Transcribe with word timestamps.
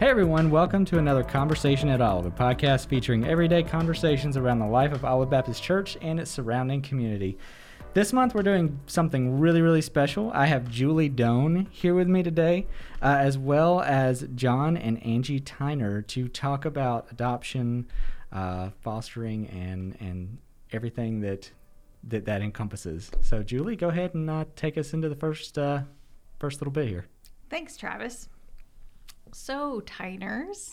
Hey 0.00 0.08
everyone, 0.08 0.50
welcome 0.50 0.86
to 0.86 0.98
another 0.98 1.22
Conversation 1.22 1.90
at 1.90 2.00
Olive, 2.00 2.24
a 2.24 2.30
podcast 2.30 2.86
featuring 2.86 3.26
everyday 3.26 3.62
conversations 3.62 4.38
around 4.38 4.58
the 4.58 4.66
life 4.66 4.92
of 4.92 5.04
Olive 5.04 5.28
Baptist 5.28 5.62
Church 5.62 5.98
and 6.00 6.18
its 6.18 6.30
surrounding 6.30 6.80
community. 6.80 7.36
This 7.92 8.10
month 8.10 8.34
we're 8.34 8.42
doing 8.42 8.80
something 8.86 9.38
really, 9.38 9.60
really 9.60 9.82
special. 9.82 10.30
I 10.32 10.46
have 10.46 10.70
Julie 10.70 11.10
Doan 11.10 11.68
here 11.70 11.94
with 11.94 12.08
me 12.08 12.22
today, 12.22 12.66
uh, 13.02 13.16
as 13.18 13.36
well 13.36 13.82
as 13.82 14.26
John 14.34 14.78
and 14.78 15.04
Angie 15.04 15.38
Tyner 15.38 16.06
to 16.06 16.28
talk 16.28 16.64
about 16.64 17.08
adoption, 17.10 17.86
uh, 18.32 18.70
fostering, 18.80 19.48
and 19.48 19.98
and 20.00 20.38
everything 20.72 21.20
that 21.20 21.50
that 22.04 22.24
that 22.24 22.40
encompasses. 22.40 23.10
So, 23.20 23.42
Julie, 23.42 23.76
go 23.76 23.88
ahead 23.90 24.14
and 24.14 24.30
uh, 24.30 24.46
take 24.56 24.78
us 24.78 24.94
into 24.94 25.10
the 25.10 25.14
first 25.14 25.58
uh, 25.58 25.82
first 26.38 26.62
little 26.62 26.72
bit 26.72 26.88
here. 26.88 27.04
Thanks, 27.50 27.76
Travis. 27.76 28.30
So, 29.32 29.80
Tyners, 29.86 30.70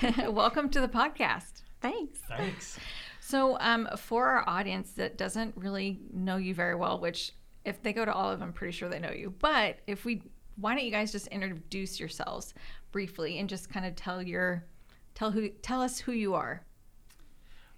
welcome 0.32 0.68
to 0.70 0.80
the 0.80 0.88
podcast. 0.88 1.62
Thanks. 1.80 2.20
Thanks. 2.28 2.78
So, 3.20 3.58
um, 3.58 3.88
for 3.96 4.26
our 4.26 4.48
audience 4.48 4.92
that 4.92 5.18
doesn't 5.18 5.56
really 5.56 5.98
know 6.12 6.36
you 6.36 6.54
very 6.54 6.76
well, 6.76 7.00
which 7.00 7.32
if 7.64 7.82
they 7.82 7.92
go 7.92 8.04
to 8.04 8.12
Olive, 8.12 8.42
I'm 8.42 8.52
pretty 8.52 8.72
sure 8.72 8.88
they 8.88 9.00
know 9.00 9.10
you. 9.10 9.34
But 9.38 9.78
if 9.88 10.04
we, 10.04 10.22
why 10.56 10.74
don't 10.74 10.84
you 10.84 10.92
guys 10.92 11.10
just 11.10 11.26
introduce 11.28 11.98
yourselves 11.98 12.54
briefly 12.92 13.38
and 13.38 13.48
just 13.48 13.68
kind 13.68 13.84
of 13.84 13.96
tell 13.96 14.22
your, 14.22 14.64
tell 15.14 15.32
who, 15.32 15.48
tell 15.48 15.82
us 15.82 15.98
who 15.98 16.12
you 16.12 16.34
are. 16.34 16.64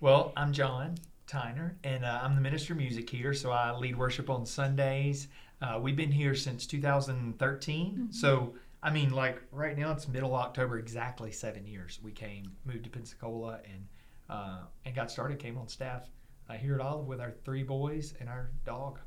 Well, 0.01 0.33
I'm 0.37 0.53
John 0.53 0.97
Tyner, 1.27 1.73
and 1.85 2.05
uh, 2.05 2.21
I'm 2.23 2.35
the 2.35 2.43
minister 2.43 2.75
of 2.75 2.79
music 2.79 3.09
here. 3.09 3.33
So 3.33 3.51
I 3.51 3.75
lead 3.75 3.97
worship 3.97 4.29
on 4.29 4.45
Sundays. 4.45 5.29
Uh, 5.63 5.79
we've 5.81 5.97
been 5.97 6.13
here 6.13 6.35
since 6.35 6.67
2013. 6.67 7.87
Mm-hmm. 7.87 8.13
So 8.13 8.55
I 8.83 8.91
mean, 8.91 9.11
like 9.11 9.41
right 9.53 9.79
now, 9.79 9.93
it's 9.93 10.09
middle 10.09 10.35
October, 10.35 10.79
exactly 10.79 11.31
seven 11.31 11.67
years. 11.67 12.01
We 12.03 12.11
came, 12.11 12.53
moved 12.65 12.85
to 12.85 12.91
Pensacola, 12.91 13.61
and 13.65 13.87
uh, 14.29 14.59
and 14.85 14.95
got 14.95 15.11
started. 15.11 15.39
Came 15.39 15.57
on 15.57 15.69
staff 15.69 16.09
uh, 16.49 16.55
here 16.55 16.75
at 16.75 16.81
Olive 16.81 17.07
with 17.07 17.21
our 17.21 17.33
three 17.45 17.63
boys 17.63 18.15
and 18.19 18.29
our 18.29 18.51
dog. 18.65 18.99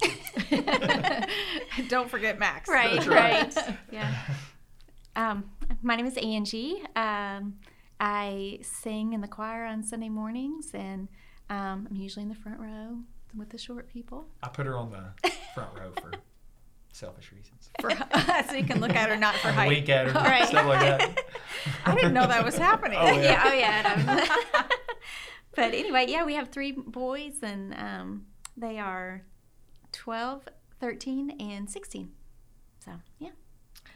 don't 1.88 2.10
forget 2.10 2.38
Max. 2.38 2.68
Right, 2.68 2.94
That's 2.94 3.06
right. 3.06 3.56
right. 3.56 3.76
yeah. 3.90 4.14
Um, 5.16 5.50
my 5.82 5.96
name 5.96 6.06
is 6.06 6.16
Angie. 6.18 6.82
Um, 6.96 7.54
I 8.00 8.58
sing 8.62 9.12
in 9.12 9.20
the 9.20 9.28
choir 9.28 9.64
on 9.64 9.82
Sunday 9.84 10.08
mornings, 10.08 10.72
and 10.74 11.08
um, 11.48 11.86
I'm 11.88 11.96
usually 11.96 12.24
in 12.24 12.28
the 12.28 12.34
front 12.34 12.58
row 12.58 12.98
with 13.36 13.50
the 13.50 13.58
short 13.58 13.88
people. 13.88 14.26
I 14.42 14.48
put 14.48 14.66
her 14.66 14.76
on 14.76 14.90
the 14.90 15.30
front 15.54 15.70
row 15.78 15.92
for 16.00 16.10
selfish 16.94 17.32
reasons. 17.32 17.70
For, 17.80 17.90
so 18.48 18.54
you 18.54 18.64
can 18.64 18.80
look 18.80 18.94
at 18.94 19.08
her, 19.08 19.16
not 19.16 19.34
for 19.36 19.48
I 19.48 19.52
height. 19.52 19.68
wink 19.68 19.88
at 19.88 20.06
her, 20.08 20.12
Right. 20.18 20.46
stuff 20.48 20.66
like 20.66 20.80
that. 20.80 21.24
I 21.84 21.94
didn't 21.94 22.14
know 22.14 22.26
that 22.26 22.44
was 22.44 22.56
happening. 22.56 22.98
Oh, 23.00 23.20
yeah. 23.20 23.42
oh 23.46 23.52
yeah. 23.52 24.04
no. 24.06 24.68
but 25.54 25.74
anyway, 25.74 26.06
yeah, 26.08 26.24
we 26.24 26.34
have 26.34 26.48
three 26.50 26.72
boys, 26.72 27.34
and 27.42 27.74
um, 27.74 28.26
they 28.56 28.78
are 28.78 29.22
12, 29.92 30.48
13, 30.80 31.30
and 31.40 31.68
16. 31.68 32.10
So 32.84 32.92
yeah. 33.18 33.30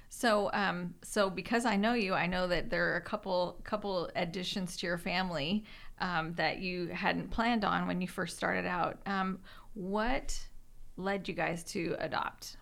So, 0.09 0.51
um, 0.53 0.95
so 1.03 1.31
because 1.31 1.65
I 1.65 1.77
know 1.77 1.93
you, 1.95 2.15
I 2.15 2.27
know 2.27 2.49
that 2.49 2.71
there 2.71 2.93
are 2.93 2.97
a 2.97 3.01
couple 3.03 3.61
couple 3.63 4.11
additions 4.17 4.77
to 4.79 4.87
your 4.87 4.99
family 4.99 5.65
um, 6.01 6.33
that 6.35 6.59
you 6.59 6.89
hadn't 6.89 7.31
planned 7.31 7.65
on 7.65 7.87
when 7.87 8.01
you 8.01 8.09
first 8.09 8.37
started 8.37 8.67
out. 8.67 8.99
Um, 9.07 9.39
what 9.75 10.37
led 10.97 11.29
you 11.29 11.35
guys 11.35 11.63
to 11.65 11.95
adopt? 12.01 12.57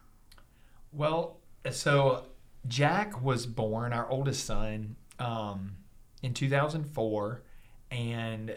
Well, 0.97 1.41
so 1.71 2.25
Jack 2.67 3.23
was 3.23 3.45
born, 3.45 3.93
our 3.93 4.09
oldest 4.09 4.47
son, 4.47 4.97
um, 5.19 5.77
in 6.23 6.33
2004, 6.33 7.43
and 7.91 8.57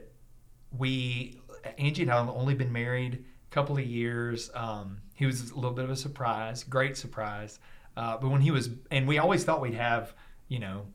we 0.78 1.42
Angie 1.78 2.04
and 2.04 2.12
I 2.12 2.18
have 2.18 2.30
only 2.30 2.56
been 2.56 2.72
married 2.72 3.26
a 3.52 3.54
couple 3.54 3.78
of 3.78 3.86
years. 3.86 4.50
Um, 4.56 5.02
he 5.16 5.26
was 5.26 5.52
a 5.52 5.56
little 5.56 5.72
bit 5.72 5.84
of 5.84 5.92
a 5.92 5.98
surprise, 5.98 6.64
great 6.64 6.96
surprise. 6.96 7.60
Uh, 7.98 8.18
but 8.18 8.30
when 8.30 8.40
he 8.40 8.52
was, 8.52 8.70
and 8.90 9.06
we 9.06 9.18
always 9.18 9.44
thought 9.44 9.60
we'd 9.60 9.74
have, 9.74 10.14
you 10.48 10.60
know, 10.60 10.86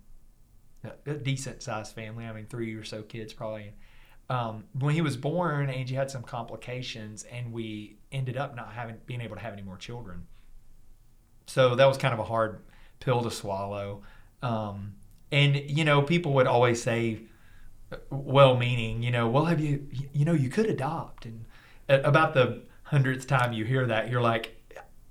a, 1.04 1.12
decent 1.12 1.62
sized 1.62 1.94
family. 1.94 2.24
I 2.24 2.32
mean, 2.32 2.46
three 2.46 2.72
or 2.74 2.84
so 2.84 3.02
kids 3.02 3.34
probably. 3.34 3.74
Um, 4.30 4.64
when 4.78 4.94
he 4.94 5.02
was 5.02 5.18
born, 5.18 5.68
Angie 5.68 5.94
had 5.94 6.10
some 6.10 6.22
complications, 6.22 7.24
and 7.24 7.52
we 7.52 7.98
ended 8.10 8.38
up 8.38 8.56
not 8.56 8.72
having 8.72 8.96
being 9.04 9.20
able 9.20 9.36
to 9.36 9.42
have 9.42 9.52
any 9.52 9.62
more 9.62 9.76
children. 9.76 10.26
So 11.46 11.74
that 11.74 11.86
was 11.86 11.98
kind 11.98 12.14
of 12.14 12.20
a 12.20 12.24
hard 12.24 12.60
pill 13.00 13.22
to 13.22 13.30
swallow. 13.30 14.02
Um, 14.42 14.94
and 15.30 15.56
you 15.56 15.84
know, 15.84 16.02
people 16.02 16.32
would 16.34 16.46
always 16.46 16.82
say, 16.82 17.20
well-meaning, 18.10 19.02
you 19.02 19.10
know, 19.10 19.28
well, 19.28 19.44
have 19.46 19.60
you, 19.60 19.86
you 20.12 20.24
know, 20.24 20.32
you 20.32 20.48
could 20.48 20.66
adopt, 20.66 21.26
and 21.26 21.44
about 21.88 22.34
the 22.34 22.62
hundredth 22.84 23.26
time 23.26 23.52
you 23.52 23.64
hear 23.64 23.86
that, 23.86 24.10
you're 24.10 24.20
like, 24.20 24.54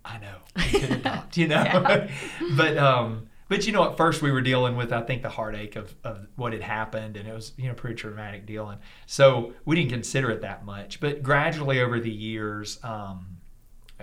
I 0.05 0.19
know, 0.19 0.37
you 0.69 0.79
could 0.79 0.91
adopt, 0.99 1.37
you 1.37 1.47
know, 1.47 2.07
but 2.57 2.77
um, 2.77 3.29
but 3.47 3.65
you 3.67 3.73
know, 3.73 3.89
at 3.89 3.97
first 3.97 4.21
we 4.21 4.31
were 4.31 4.41
dealing 4.41 4.75
with, 4.75 4.91
I 4.91 5.01
think, 5.01 5.21
the 5.21 5.29
heartache 5.29 5.75
of, 5.75 5.93
of 6.03 6.27
what 6.35 6.53
had 6.53 6.61
happened, 6.61 7.17
and 7.17 7.27
it 7.27 7.33
was, 7.33 7.53
you 7.57 7.67
know, 7.67 7.73
pretty 7.73 7.95
traumatic 7.95 8.45
deal, 8.45 8.69
and 8.69 8.81
so 9.05 9.53
we 9.65 9.75
didn't 9.75 9.91
consider 9.91 10.31
it 10.31 10.41
that 10.41 10.65
much. 10.65 10.99
But 10.99 11.23
gradually 11.23 11.79
over 11.79 11.99
the 11.99 12.11
years, 12.11 12.79
um, 12.83 13.32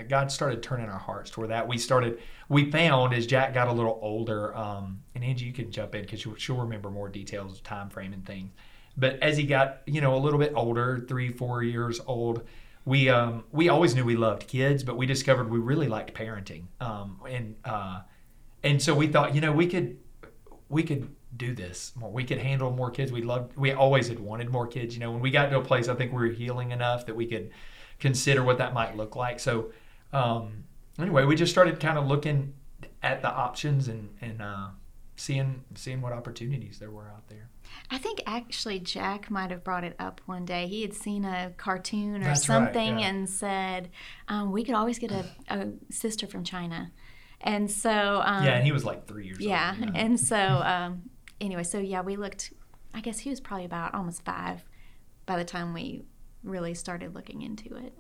God 0.08 0.30
started 0.32 0.62
turning 0.62 0.88
our 0.88 0.98
hearts 0.98 1.30
toward 1.30 1.50
that. 1.50 1.68
We 1.68 1.78
started, 1.78 2.18
we 2.48 2.70
found 2.70 3.14
as 3.14 3.26
Jack 3.26 3.54
got 3.54 3.68
a 3.68 3.72
little 3.72 3.98
older, 4.02 4.56
um, 4.56 5.02
and 5.14 5.24
Angie, 5.24 5.46
you 5.46 5.52
can 5.52 5.70
jump 5.70 5.94
in 5.94 6.02
because 6.02 6.20
she'll, 6.20 6.34
she'll 6.36 6.56
remember 6.56 6.90
more 6.90 7.08
details 7.08 7.52
of 7.54 7.62
time 7.62 7.90
frame 7.90 8.12
and 8.12 8.24
things. 8.24 8.52
But 8.96 9.22
as 9.22 9.36
he 9.36 9.44
got, 9.44 9.82
you 9.86 10.00
know, 10.00 10.14
a 10.14 10.18
little 10.18 10.38
bit 10.38 10.52
older, 10.54 11.04
three, 11.08 11.30
four 11.30 11.62
years 11.62 12.00
old, 12.06 12.42
we 12.84 13.08
um, 13.08 13.44
we 13.52 13.68
always 13.68 13.94
knew 13.94 14.04
we 14.04 14.16
loved 14.16 14.46
kids, 14.46 14.82
but 14.82 14.96
we 14.96 15.06
discovered 15.06 15.50
we 15.50 15.58
really 15.58 15.86
liked 15.86 16.14
parenting, 16.14 16.64
um, 16.80 17.20
and 17.28 17.56
uh, 17.64 18.00
and 18.62 18.80
so 18.80 18.94
we 18.94 19.06
thought, 19.06 19.34
you 19.34 19.40
know, 19.40 19.52
we 19.52 19.66
could 19.66 19.98
we 20.68 20.82
could 20.82 21.14
do 21.36 21.54
this 21.54 21.92
more. 21.94 22.10
We 22.10 22.24
could 22.24 22.38
handle 22.38 22.70
more 22.70 22.90
kids. 22.90 23.12
We 23.12 23.22
loved. 23.22 23.56
We 23.56 23.72
always 23.72 24.08
had 24.08 24.18
wanted 24.18 24.50
more 24.50 24.66
kids. 24.66 24.94
You 24.94 25.00
know, 25.00 25.12
when 25.12 25.20
we 25.20 25.30
got 25.30 25.50
to 25.50 25.58
a 25.58 25.62
place, 25.62 25.88
I 25.88 25.94
think 25.94 26.12
we 26.12 26.18
were 26.18 26.34
healing 26.34 26.72
enough 26.72 27.06
that 27.06 27.14
we 27.14 27.26
could 27.26 27.50
consider 27.98 28.42
what 28.42 28.58
that 28.58 28.72
might 28.72 28.96
look 28.96 29.14
like. 29.14 29.40
So 29.40 29.72
um, 30.12 30.64
anyway, 30.98 31.24
we 31.24 31.36
just 31.36 31.52
started 31.52 31.80
kind 31.80 31.98
of 31.98 32.06
looking 32.06 32.54
at 33.02 33.22
the 33.22 33.30
options 33.30 33.88
and 33.88 34.10
and 34.20 34.42
uh, 34.42 34.68
seeing 35.16 35.64
seeing 35.74 36.00
what 36.00 36.12
opportunities 36.12 36.78
there 36.78 36.90
were 36.90 37.08
out 37.08 37.28
there. 37.28 37.48
I 37.90 37.98
think 37.98 38.22
actually 38.26 38.80
Jack 38.80 39.30
might 39.30 39.50
have 39.50 39.62
brought 39.62 39.84
it 39.84 39.94
up 39.98 40.20
one 40.26 40.44
day. 40.44 40.66
He 40.66 40.82
had 40.82 40.94
seen 40.94 41.24
a 41.24 41.52
cartoon 41.56 42.16
or 42.16 42.24
That's 42.24 42.48
right, 42.48 42.56
something 42.56 42.98
yeah. 42.98 43.08
and 43.08 43.28
said, 43.28 43.90
um, 44.28 44.50
we 44.50 44.64
could 44.64 44.74
always 44.74 44.98
get 44.98 45.12
a, 45.12 45.24
a 45.48 45.68
sister 45.90 46.26
from 46.26 46.42
China. 46.42 46.90
And 47.40 47.70
so, 47.70 48.22
um, 48.24 48.44
yeah, 48.44 48.56
and 48.56 48.64
he 48.64 48.72
was 48.72 48.84
like 48.84 49.06
three 49.06 49.26
years 49.26 49.40
yeah. 49.40 49.70
old. 49.70 49.80
you 49.80 49.86
know. 49.86 49.92
And 49.94 50.20
so, 50.20 50.36
um, 50.64 51.10
anyway, 51.40 51.62
so 51.62 51.78
yeah, 51.78 52.02
we 52.02 52.16
looked, 52.16 52.52
I 52.92 53.00
guess 53.00 53.20
he 53.20 53.30
was 53.30 53.40
probably 53.40 53.64
about 53.64 53.94
almost 53.94 54.24
five 54.24 54.64
by 55.26 55.36
the 55.36 55.44
time 55.44 55.72
we 55.72 56.04
really 56.42 56.74
started 56.74 57.14
looking 57.14 57.42
into 57.42 57.76
it. 57.76 57.92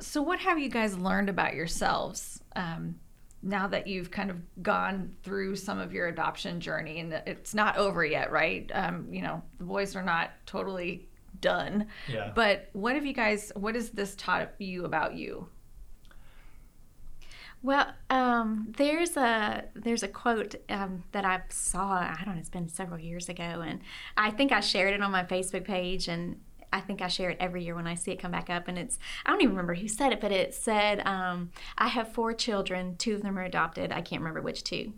So, 0.00 0.22
what 0.22 0.38
have 0.40 0.58
you 0.58 0.68
guys 0.68 0.96
learned 0.96 1.28
about 1.28 1.54
yourselves 1.54 2.42
um, 2.56 2.96
now 3.42 3.66
that 3.68 3.86
you've 3.86 4.10
kind 4.10 4.30
of 4.30 4.38
gone 4.62 5.14
through 5.22 5.56
some 5.56 5.78
of 5.78 5.92
your 5.92 6.08
adoption 6.08 6.60
journey? 6.60 7.00
And 7.00 7.12
it's 7.26 7.54
not 7.54 7.76
over 7.76 8.04
yet, 8.04 8.30
right? 8.30 8.70
Um, 8.74 9.06
you 9.10 9.22
know, 9.22 9.42
the 9.58 9.64
boys 9.64 9.96
are 9.96 10.02
not 10.02 10.30
totally 10.46 11.08
done. 11.40 11.86
Yeah. 12.08 12.32
But 12.34 12.70
what 12.72 12.94
have 12.94 13.06
you 13.06 13.12
guys? 13.12 13.52
What 13.54 13.74
has 13.74 13.90
this 13.90 14.14
taught 14.16 14.52
you 14.58 14.84
about 14.84 15.14
you? 15.14 15.48
Well, 17.62 17.86
um, 18.10 18.74
there's 18.76 19.16
a 19.16 19.64
there's 19.74 20.02
a 20.02 20.08
quote 20.08 20.54
um, 20.68 21.02
that 21.12 21.24
I 21.24 21.42
saw. 21.48 21.92
I 21.92 22.20
don't 22.24 22.34
know. 22.34 22.40
It's 22.40 22.50
been 22.50 22.68
several 22.68 23.00
years 23.00 23.30
ago, 23.30 23.42
and 23.42 23.80
I 24.18 24.30
think 24.30 24.52
I 24.52 24.60
shared 24.60 24.92
it 24.92 25.00
on 25.00 25.10
my 25.10 25.24
Facebook 25.24 25.64
page, 25.64 26.06
and 26.06 26.40
I 26.74 26.80
think 26.80 27.00
I 27.00 27.06
share 27.06 27.30
it 27.30 27.36
every 27.38 27.62
year 27.62 27.76
when 27.76 27.86
I 27.86 27.94
see 27.94 28.10
it 28.10 28.18
come 28.18 28.32
back 28.32 28.50
up. 28.50 28.66
And 28.66 28.76
it's 28.76 28.98
I 29.24 29.30
don't 29.30 29.40
even 29.40 29.54
remember 29.54 29.74
who 29.74 29.86
said 29.86 30.12
it, 30.12 30.20
but 30.20 30.32
it 30.32 30.52
said, 30.52 31.06
um, 31.06 31.50
"I 31.78 31.86
have 31.86 32.12
four 32.12 32.34
children. 32.34 32.96
Two 32.96 33.14
of 33.14 33.22
them 33.22 33.38
are 33.38 33.44
adopted. 33.44 33.92
I 33.92 34.00
can't 34.00 34.20
remember 34.20 34.42
which 34.42 34.64
two." 34.64 34.92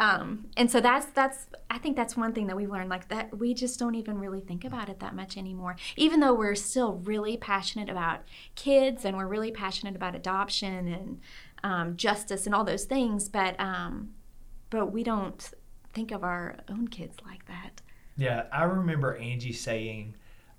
Um, 0.00 0.46
and 0.56 0.68
so 0.68 0.80
that's 0.80 1.06
that's 1.06 1.46
I 1.70 1.78
think 1.78 1.96
that's 1.96 2.16
one 2.16 2.32
thing 2.32 2.48
that 2.48 2.56
we've 2.56 2.70
learned 2.70 2.90
like 2.90 3.08
that 3.08 3.38
we 3.38 3.54
just 3.54 3.78
don't 3.78 3.94
even 3.94 4.18
really 4.18 4.40
think 4.40 4.64
about 4.64 4.88
it 4.88 4.98
that 4.98 5.14
much 5.14 5.36
anymore. 5.36 5.76
Even 5.96 6.18
though 6.18 6.34
we're 6.34 6.56
still 6.56 6.94
really 6.94 7.36
passionate 7.36 7.88
about 7.88 8.22
kids 8.56 9.04
and 9.04 9.16
we're 9.16 9.28
really 9.28 9.52
passionate 9.52 9.94
about 9.94 10.16
adoption 10.16 10.88
and 10.88 11.20
um, 11.62 11.96
justice 11.96 12.44
and 12.46 12.54
all 12.56 12.64
those 12.64 12.86
things, 12.86 13.28
but 13.28 13.58
um, 13.60 14.10
but 14.68 14.86
we 14.86 15.04
don't 15.04 15.50
think 15.92 16.10
of 16.10 16.24
our 16.24 16.56
own 16.68 16.88
kids 16.88 17.16
like 17.24 17.46
that. 17.46 17.82
Yeah, 18.16 18.46
I 18.52 18.64
remember 18.64 19.16
Angie 19.16 19.52
saying 19.52 20.14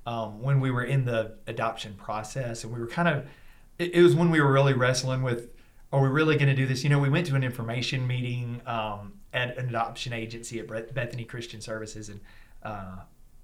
um, 0.05 0.41
when 0.41 0.59
we 0.59 0.71
were 0.71 0.83
in 0.83 1.05
the 1.05 1.37
adoption 1.47 1.93
process, 1.95 2.63
and 2.63 2.73
we 2.73 2.79
were 2.79 2.87
kind 2.87 3.07
of, 3.07 3.27
it, 3.77 3.95
it 3.95 4.01
was 4.01 4.15
when 4.15 4.31
we 4.31 4.41
were 4.41 4.51
really 4.51 4.73
wrestling 4.73 5.21
with, 5.21 5.49
are 5.93 6.01
we 6.01 6.09
really 6.09 6.35
going 6.35 6.47
to 6.47 6.55
do 6.55 6.65
this? 6.65 6.83
You 6.83 6.89
know, 6.89 6.99
we 6.99 7.09
went 7.09 7.27
to 7.27 7.35
an 7.35 7.43
information 7.43 8.07
meeting, 8.07 8.61
um, 8.65 9.13
at 9.33 9.57
an 9.57 9.69
adoption 9.69 10.11
agency 10.11 10.59
at 10.59 10.93
Bethany 10.93 11.23
Christian 11.23 11.61
Services, 11.61 12.09
and 12.09 12.19
uh, 12.63 12.97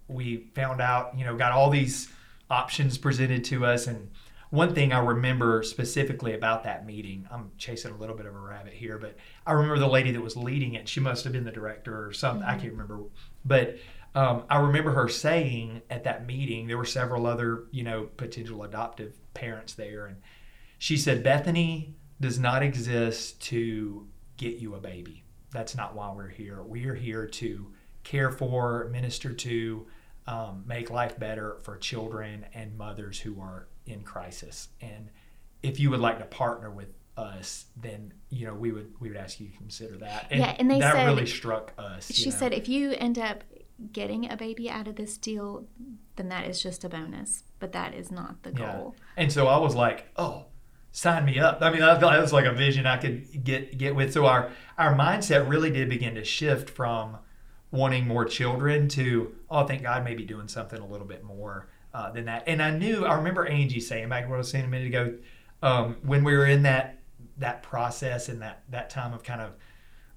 we 0.09 0.49
found 0.53 0.81
out, 0.81 1.17
you 1.17 1.23
know, 1.23 1.35
got 1.37 1.53
all 1.53 1.69
these 1.69 2.09
options 2.49 2.97
presented 2.97 3.45
to 3.45 3.65
us. 3.65 3.87
And 3.87 4.09
one 4.49 4.73
thing 4.73 4.91
I 4.91 4.99
remember 4.99 5.63
specifically 5.63 6.33
about 6.33 6.63
that 6.63 6.85
meeting, 6.85 7.27
I'm 7.31 7.51
chasing 7.57 7.91
a 7.93 7.97
little 7.97 8.15
bit 8.15 8.25
of 8.25 8.35
a 8.35 8.39
rabbit 8.39 8.73
here, 8.73 8.97
but 8.97 9.15
I 9.45 9.53
remember 9.53 9.79
the 9.79 9.87
lady 9.87 10.11
that 10.11 10.21
was 10.21 10.35
leading 10.35 10.73
it. 10.73 10.89
She 10.89 10.99
must 10.99 11.23
have 11.23 11.31
been 11.31 11.45
the 11.45 11.51
director 11.51 12.05
or 12.05 12.11
something. 12.11 12.41
Mm-hmm. 12.41 12.57
I 12.57 12.61
can't 12.61 12.71
remember, 12.73 12.99
but 13.45 13.77
um, 14.17 14.45
I 14.49 14.57
remember 14.57 14.91
her 14.93 15.07
saying 15.07 15.83
at 15.91 16.05
that 16.05 16.25
meeting 16.25 16.65
there 16.65 16.77
were 16.77 16.85
several 16.85 17.27
other, 17.27 17.65
you 17.69 17.83
know, 17.83 18.09
potential 18.17 18.63
adoptive 18.63 19.13
parents 19.35 19.75
there, 19.75 20.07
and 20.07 20.17
she 20.79 20.97
said 20.97 21.21
Bethany 21.21 21.93
does 22.19 22.39
not 22.39 22.63
exist 22.63 23.39
to 23.43 24.07
get 24.37 24.55
you 24.55 24.73
a 24.73 24.79
baby. 24.79 25.23
That's 25.51 25.75
not 25.75 25.95
why 25.95 26.11
we're 26.13 26.29
here. 26.29 26.63
We 26.63 26.85
are 26.85 26.95
here 26.95 27.27
to 27.27 27.71
care 28.03 28.31
for, 28.31 28.89
minister 28.91 29.33
to, 29.33 29.85
um, 30.25 30.63
make 30.65 30.89
life 30.89 31.19
better 31.19 31.59
for 31.61 31.77
children 31.77 32.47
and 32.55 32.75
mothers 32.75 33.19
who 33.19 33.39
are 33.39 33.67
in 33.85 34.01
crisis. 34.01 34.69
And 34.81 35.11
if 35.61 35.79
you 35.79 35.91
would 35.91 35.99
like 35.99 36.17
to 36.17 36.25
partner 36.25 36.71
with 36.71 36.89
us, 37.17 37.65
then 37.75 38.13
you 38.29 38.47
know 38.47 38.55
we 38.55 38.71
would 38.71 38.93
we 38.99 39.09
would 39.09 39.17
ask 39.17 39.39
you 39.39 39.49
to 39.49 39.57
consider 39.57 39.97
that. 39.97 40.27
And 40.31 40.39
yeah, 40.39 40.55
and 40.57 40.71
they 40.71 40.79
that 40.79 40.93
said, 40.93 41.05
really 41.05 41.27
struck 41.27 41.73
us. 41.77 42.11
She 42.11 42.25
you 42.25 42.31
know. 42.31 42.37
said 42.37 42.53
if 42.53 42.67
you 42.67 42.93
end 42.93 43.19
up 43.19 43.43
getting 43.91 44.29
a 44.29 44.35
baby 44.35 44.69
out 44.69 44.87
of 44.87 44.95
this 44.95 45.17
deal, 45.17 45.65
then 46.15 46.29
that 46.29 46.47
is 46.47 46.61
just 46.61 46.83
a 46.83 46.89
bonus, 46.89 47.43
but 47.59 47.71
that 47.73 47.93
is 47.93 48.11
not 48.11 48.43
the 48.43 48.51
goal. 48.51 48.95
Yeah. 48.97 49.23
And 49.23 49.31
so 49.31 49.47
I 49.47 49.57
was 49.57 49.75
like, 49.75 50.07
oh, 50.17 50.45
sign 50.91 51.25
me 51.25 51.39
up. 51.39 51.59
I 51.61 51.71
mean, 51.71 51.83
I 51.83 51.97
thought 51.99 52.17
it 52.17 52.21
was 52.21 52.33
like 52.33 52.45
a 52.45 52.53
vision 52.53 52.85
I 52.85 52.97
could 52.97 53.43
get 53.43 53.77
get 53.77 53.95
with. 53.95 54.13
So 54.13 54.25
our 54.25 54.51
our 54.77 54.95
mindset 54.95 55.47
really 55.47 55.69
did 55.69 55.89
begin 55.89 56.15
to 56.15 56.23
shift 56.23 56.69
from 56.69 57.17
wanting 57.69 58.07
more 58.07 58.25
children 58.25 58.87
to 58.89 59.35
oh, 59.49 59.59
I 59.59 59.65
think 59.65 59.83
God 59.83 60.03
may 60.03 60.15
be 60.15 60.25
doing 60.25 60.47
something 60.47 60.79
a 60.79 60.87
little 60.87 61.07
bit 61.07 61.23
more 61.23 61.67
uh, 61.93 62.11
than 62.11 62.25
that. 62.25 62.43
And 62.47 62.61
I 62.61 62.71
knew 62.71 63.05
I 63.05 63.15
remember 63.15 63.45
Angie 63.45 63.79
saying 63.79 64.09
back 64.09 64.27
what 64.27 64.35
I 64.35 64.39
was 64.39 64.49
saying 64.49 64.65
a 64.65 64.69
minute 64.69 64.87
ago 64.87 65.17
um, 65.61 65.97
when 66.03 66.23
we 66.23 66.35
were 66.35 66.45
in 66.45 66.63
that 66.63 66.99
that 67.37 67.61
process 67.61 68.29
and 68.29 68.41
that 68.41 68.63
that 68.69 68.89
time 68.89 69.13
of 69.13 69.23
kind 69.23 69.41
of 69.41 69.51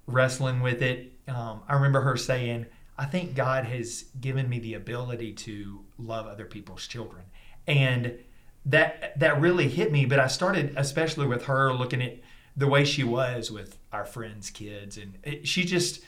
wrestling 0.07 0.61
with 0.61 0.81
it. 0.81 1.13
Um, 1.27 1.61
I 1.67 1.75
remember 1.75 2.01
her 2.01 2.17
saying, 2.17 2.65
"I 2.97 3.05
think 3.05 3.35
God 3.35 3.65
has 3.65 4.05
given 4.19 4.49
me 4.49 4.59
the 4.59 4.73
ability 4.73 5.33
to 5.33 5.85
love 5.97 6.27
other 6.27 6.45
people's 6.45 6.87
children," 6.87 7.23
and 7.67 8.19
that 8.65 9.19
that 9.19 9.39
really 9.39 9.67
hit 9.67 9.91
me. 9.91 10.05
But 10.05 10.19
I 10.19 10.27
started, 10.27 10.73
especially 10.77 11.27
with 11.27 11.45
her, 11.45 11.73
looking 11.73 12.01
at 12.01 12.19
the 12.55 12.67
way 12.67 12.85
she 12.85 13.03
was 13.03 13.51
with 13.51 13.77
our 13.91 14.05
friends' 14.05 14.49
kids, 14.49 14.97
and 14.97 15.17
it, 15.23 15.47
she 15.47 15.63
just 15.63 16.01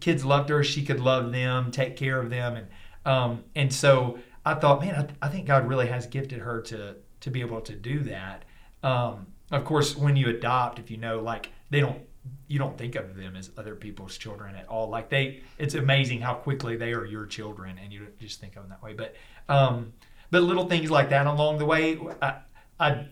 kids 0.00 0.24
loved 0.24 0.48
her. 0.48 0.62
She 0.64 0.84
could 0.84 1.00
love 1.00 1.32
them, 1.32 1.70
take 1.70 1.96
care 1.96 2.20
of 2.20 2.30
them, 2.30 2.56
and 2.56 2.68
um, 3.04 3.44
and 3.54 3.72
so 3.72 4.18
I 4.44 4.54
thought, 4.54 4.80
man, 4.80 5.14
I, 5.22 5.26
I, 5.26 5.30
think 5.30 5.46
God 5.46 5.68
really 5.68 5.86
has 5.86 6.06
gifted 6.06 6.40
her 6.40 6.60
to 6.62 6.96
to 7.20 7.30
be 7.30 7.40
able 7.40 7.60
to 7.62 7.74
do 7.74 8.00
that. 8.00 8.44
Um, 8.82 9.28
of 9.50 9.64
course, 9.64 9.96
when 9.96 10.16
you 10.16 10.28
adopt, 10.28 10.78
if 10.78 10.90
you 10.90 10.96
know, 10.96 11.20
like 11.20 11.50
they 11.70 11.80
don't, 11.80 12.00
you 12.46 12.58
don't 12.58 12.76
think 12.78 12.94
of 12.94 13.16
them 13.16 13.36
as 13.36 13.50
other 13.56 13.74
people's 13.74 14.16
children 14.16 14.54
at 14.56 14.66
all. 14.68 14.88
Like 14.88 15.08
they, 15.08 15.42
it's 15.58 15.74
amazing 15.74 16.20
how 16.20 16.34
quickly 16.34 16.76
they 16.76 16.92
are 16.92 17.04
your 17.04 17.26
children, 17.26 17.78
and 17.82 17.92
you 17.92 18.06
just 18.20 18.40
think 18.40 18.56
of 18.56 18.62
them 18.62 18.70
that 18.70 18.82
way. 18.82 18.94
But 18.94 19.14
um, 19.48 19.92
but 20.30 20.42
little 20.42 20.68
things 20.68 20.90
like 20.90 21.10
that 21.10 21.26
along 21.26 21.58
the 21.58 21.66
way, 21.66 21.98
I, 22.20 22.36
I, 22.80 23.06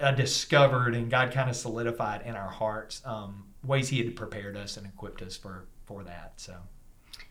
I 0.00 0.12
discovered 0.12 0.94
and 0.94 1.10
God 1.10 1.32
kind 1.32 1.48
of 1.48 1.56
solidified 1.56 2.22
in 2.22 2.34
our 2.34 2.50
hearts 2.50 3.02
um, 3.04 3.44
ways 3.64 3.88
He 3.88 3.98
had 3.98 4.16
prepared 4.16 4.56
us 4.56 4.76
and 4.76 4.86
equipped 4.86 5.22
us 5.22 5.36
for 5.36 5.66
for 5.84 6.04
that. 6.04 6.34
So. 6.36 6.56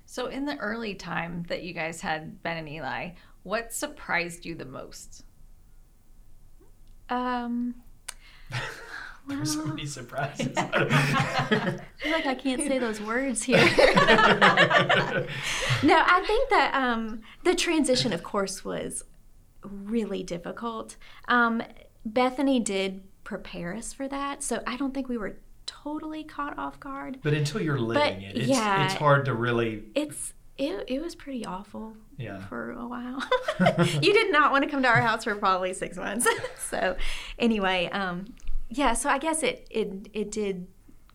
So 0.06 0.28
in 0.28 0.46
the 0.46 0.58
early 0.58 0.96
time 0.96 1.44
that 1.50 1.64
you 1.64 1.74
guys 1.74 2.00
had 2.00 2.42
Ben 2.42 2.58
and 2.58 2.70
Eli, 2.70 3.12
what 3.44 3.74
surprised 3.74 4.46
you 4.46 4.56
the 4.56 4.66
most? 4.66 5.24
Um. 7.10 7.76
There's 9.28 9.54
so 9.54 9.66
many 9.66 9.88
surprises. 9.88 10.54
I 10.58 11.80
feel 11.98 12.12
like 12.12 12.28
I 12.28 12.36
can't 12.36 12.62
say 12.62 12.78
those 12.78 13.02
words 13.02 13.42
here. 13.44 13.58
no, 13.58 13.66
I 16.06 16.24
think 16.28 16.50
that 16.52 16.72
um, 16.76 17.22
the 17.44 17.56
transition, 17.56 18.14
of 18.14 18.22
course, 18.22 18.64
was 18.64 19.04
really 19.64 20.22
difficult. 20.22 20.96
Um, 21.28 21.64
Bethany 22.06 22.60
did 22.60 23.04
prepare 23.24 23.74
us 23.74 23.94
for 23.94 24.08
that, 24.08 24.44
so 24.44 24.62
I 24.68 24.78
don't 24.78 24.94
think 24.94 25.10
we 25.10 25.18
were 25.18 25.38
totally 25.66 26.24
caught 26.24 26.60
off 26.60 26.80
guard. 26.80 27.18
But 27.24 27.34
until 27.34 27.62
you're 27.62 27.80
living 27.80 28.20
but, 28.20 28.22
it, 28.22 28.38
it's, 28.38 28.48
yeah, 28.48 28.86
it's 28.86 28.94
hard 28.94 29.26
to 29.26 29.34
really. 29.34 29.86
It's 29.96 30.34
it, 30.58 30.86
it 30.88 31.02
was 31.02 31.16
pretty 31.16 31.46
awful 31.46 31.98
yeah. 32.18 32.46
for 32.46 32.72
a 32.72 32.88
while. 32.88 33.24
you 34.02 34.14
did 34.14 34.32
not 34.32 34.52
want 34.52 34.64
to 34.64 34.70
come 34.70 34.84
to 34.84 34.88
our 34.88 35.02
house 35.02 35.24
for 35.24 35.36
probably 35.36 35.74
six 35.74 35.98
months. 35.98 36.28
so 36.70 36.96
anyway, 37.38 37.90
um, 37.92 38.34
yeah, 38.70 38.94
so 38.94 39.10
I 39.10 39.18
guess 39.18 39.44
it 39.44 39.68
it 39.70 40.10
it 40.14 40.32
did 40.32 40.68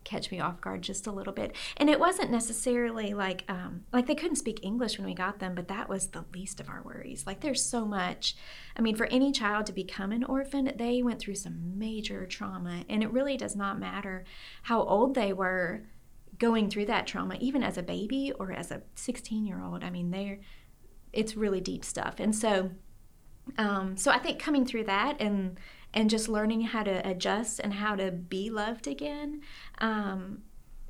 catch 0.05 0.31
me 0.31 0.41
off 0.41 0.61
guard 0.61 0.83
just 0.83 1.07
a 1.07 1.13
little 1.13 1.33
bit. 1.33 1.55
And 1.77 1.91
it 1.91 2.01
wasn't 2.01 2.31
necessarily 2.31 3.13
like 3.15 3.45
um, 3.49 3.85
like 3.93 4.07
they 4.07 4.15
couldn't 4.15 4.37
speak 4.37 4.61
English 4.63 4.99
when 4.99 5.07
we 5.07 5.15
got 5.15 5.39
them, 5.39 5.55
but 5.55 5.69
that 5.69 5.89
was 5.89 6.09
the 6.09 6.25
least 6.33 6.61
of 6.61 6.69
our 6.69 6.83
worries. 6.83 7.27
Like 7.27 7.41
there's 7.41 7.65
so 7.65 7.85
much. 7.85 8.37
I 8.77 8.83
mean, 8.83 8.97
for 8.97 9.07
any 9.07 9.33
child 9.33 9.67
to 9.67 9.73
become 9.73 10.13
an 10.13 10.25
orphan, 10.25 10.73
they 10.77 11.03
went 11.03 11.21
through 11.21 11.35
some 11.37 11.79
major 11.79 12.27
trauma, 12.27 12.85
and 12.89 13.03
it 13.03 13.13
really 13.13 13.37
does 13.37 13.57
not 13.57 13.79
matter 13.79 14.25
how 14.63 14.83
old 14.83 15.15
they 15.15 15.33
were 15.33 15.83
going 16.39 16.71
through 16.71 16.87
that 16.87 17.07
trauma, 17.07 17.37
even 17.39 17.63
as 17.63 17.77
a 17.77 17.83
baby 17.83 18.33
or 18.39 18.53
as 18.53 18.71
a 18.71 18.83
16 18.95 19.45
year 19.45 19.63
old. 19.63 19.85
I 19.85 19.91
mean, 19.91 20.11
they're 20.11 20.41
it's 21.13 21.37
really 21.37 21.61
deep 21.61 21.85
stuff, 21.85 22.17
and 22.19 22.35
so. 22.35 22.71
Um, 23.59 23.97
so 23.97 24.13
I 24.13 24.19
think 24.19 24.39
coming 24.39 24.65
through 24.65 24.85
that 24.85 25.17
and 25.19 25.59
and 25.95 26.11
just 26.11 26.29
learning 26.29 26.63
how 26.63 26.83
to 26.83 27.09
adjust 27.09 27.61
and 27.61 27.75
how 27.75 27.97
to 27.97 28.11
be 28.11 28.51
loved 28.51 28.87
again 28.87 29.41
um, 29.79 30.43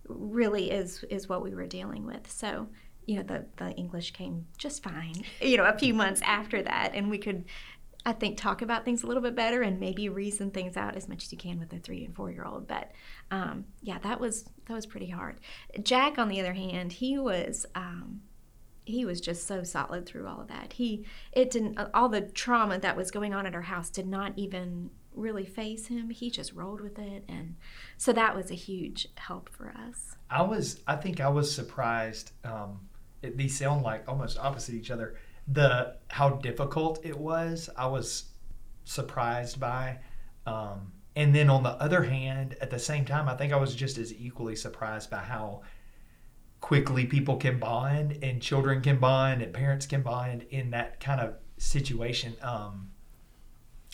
really 0.09 0.71
is 0.71 1.05
is 1.11 1.29
what 1.29 1.43
we 1.43 1.55
were 1.55 1.67
dealing 1.67 2.07
with. 2.07 2.31
So 2.31 2.69
you 3.07 3.17
know 3.17 3.23
the 3.23 3.47
the 3.57 3.71
English 3.73 4.13
came 4.13 4.47
just 4.59 4.83
fine. 4.83 5.25
You 5.41 5.57
know 5.57 5.65
a 5.65 5.79
few 5.79 5.95
months 5.95 6.21
after 6.25 6.63
that, 6.63 6.93
and 6.95 7.11
we 7.11 7.19
could. 7.19 7.45
I 8.07 8.15
think 8.15 8.39
talk 8.39 8.63
about 8.63 8.87
things 8.87 9.03
a 9.03 9.07
little 9.07 9.23
bit 9.23 9.35
better 9.35 9.61
and 9.61 9.79
maybe 9.79 10.09
reason 10.09 10.51
things 10.51 10.75
out 10.75 10.97
as 10.97 11.07
much 11.07 11.25
as 11.25 11.33
you 11.33 11.37
can 11.37 11.59
with 11.59 11.71
a 11.75 11.79
three 11.79 12.03
and 12.03 12.17
four 12.17 12.31
year 12.31 12.47
old. 12.47 12.67
But 12.67 12.93
um, 13.31 13.67
yeah, 13.83 13.99
that 13.99 14.19
was 14.19 14.45
that 14.67 14.73
was 14.73 14.87
pretty 14.87 15.11
hard. 15.11 15.39
Jack, 15.83 16.19
on 16.19 16.29
the 16.29 16.41
other 16.41 16.55
hand, 16.55 16.93
he 16.93 17.19
was 17.19 17.67
um, 17.75 18.23
he 18.85 19.05
was 19.05 19.21
just 19.21 19.47
so 19.47 19.63
solid 19.63 20.07
through 20.07 20.27
all 20.27 20.41
of 20.41 20.49
that. 20.49 20.75
He 20.75 21.05
it 21.33 21.51
didn't 21.51 21.79
all 21.95 22.09
the 22.09 22.23
trauma 22.23 22.79
that 22.79 22.97
was 22.97 23.11
going 23.11 23.35
on 23.35 23.47
at 23.47 23.55
our 23.55 23.63
house 23.63 23.91
did 23.91 24.07
not 24.07 24.33
even 24.37 24.91
really 25.15 25.45
faze 25.45 25.89
him. 25.89 26.11
He 26.11 26.31
just 26.31 26.53
rolled 26.53 26.81
with 26.81 26.99
it 26.99 27.25
and 27.29 27.57
so 27.97 28.13
that 28.13 28.35
was 28.35 28.51
a 28.51 28.55
huge 28.55 29.09
help 29.17 29.49
for 29.49 29.69
us. 29.69 30.17
I 30.31 30.43
was 30.43 30.81
I 30.87 30.97
think 30.97 31.21
I 31.21 31.29
was 31.29 31.55
surprised 31.55 32.33
um 32.45 32.81
it, 33.23 33.37
these 33.37 33.59
sound 33.59 33.83
like 33.83 34.09
almost 34.09 34.39
opposite 34.39 34.75
each 34.75 34.91
other. 34.91 35.17
The 35.49 35.97
how 36.09 36.31
difficult 36.31 37.05
it 37.05 37.19
was, 37.19 37.69
I 37.77 37.87
was 37.87 38.25
surprised 38.85 39.61
by 39.61 39.99
um 40.47 40.93
and 41.17 41.35
then 41.35 41.51
on 41.51 41.65
the 41.65 41.71
other 41.71 42.05
hand, 42.05 42.57
at 42.61 42.71
the 42.71 42.79
same 42.79 43.05
time, 43.05 43.29
I 43.29 43.35
think 43.37 43.53
I 43.53 43.57
was 43.57 43.75
just 43.75 43.99
as 43.99 44.15
equally 44.15 44.55
surprised 44.55 45.11
by 45.11 45.19
how 45.19 45.63
quickly 46.61 47.07
people 47.07 47.37
can 47.37 47.59
bond 47.59 48.19
and 48.23 48.41
children 48.41 48.81
can 48.81 48.99
bond 48.99 49.43
and 49.43 49.53
parents 49.53 49.87
can 49.87 50.03
bond 50.03 50.45
in 50.51 50.71
that 50.71 51.01
kind 51.01 51.21
of 51.21 51.35
situation. 51.59 52.37
Um, 52.43 52.91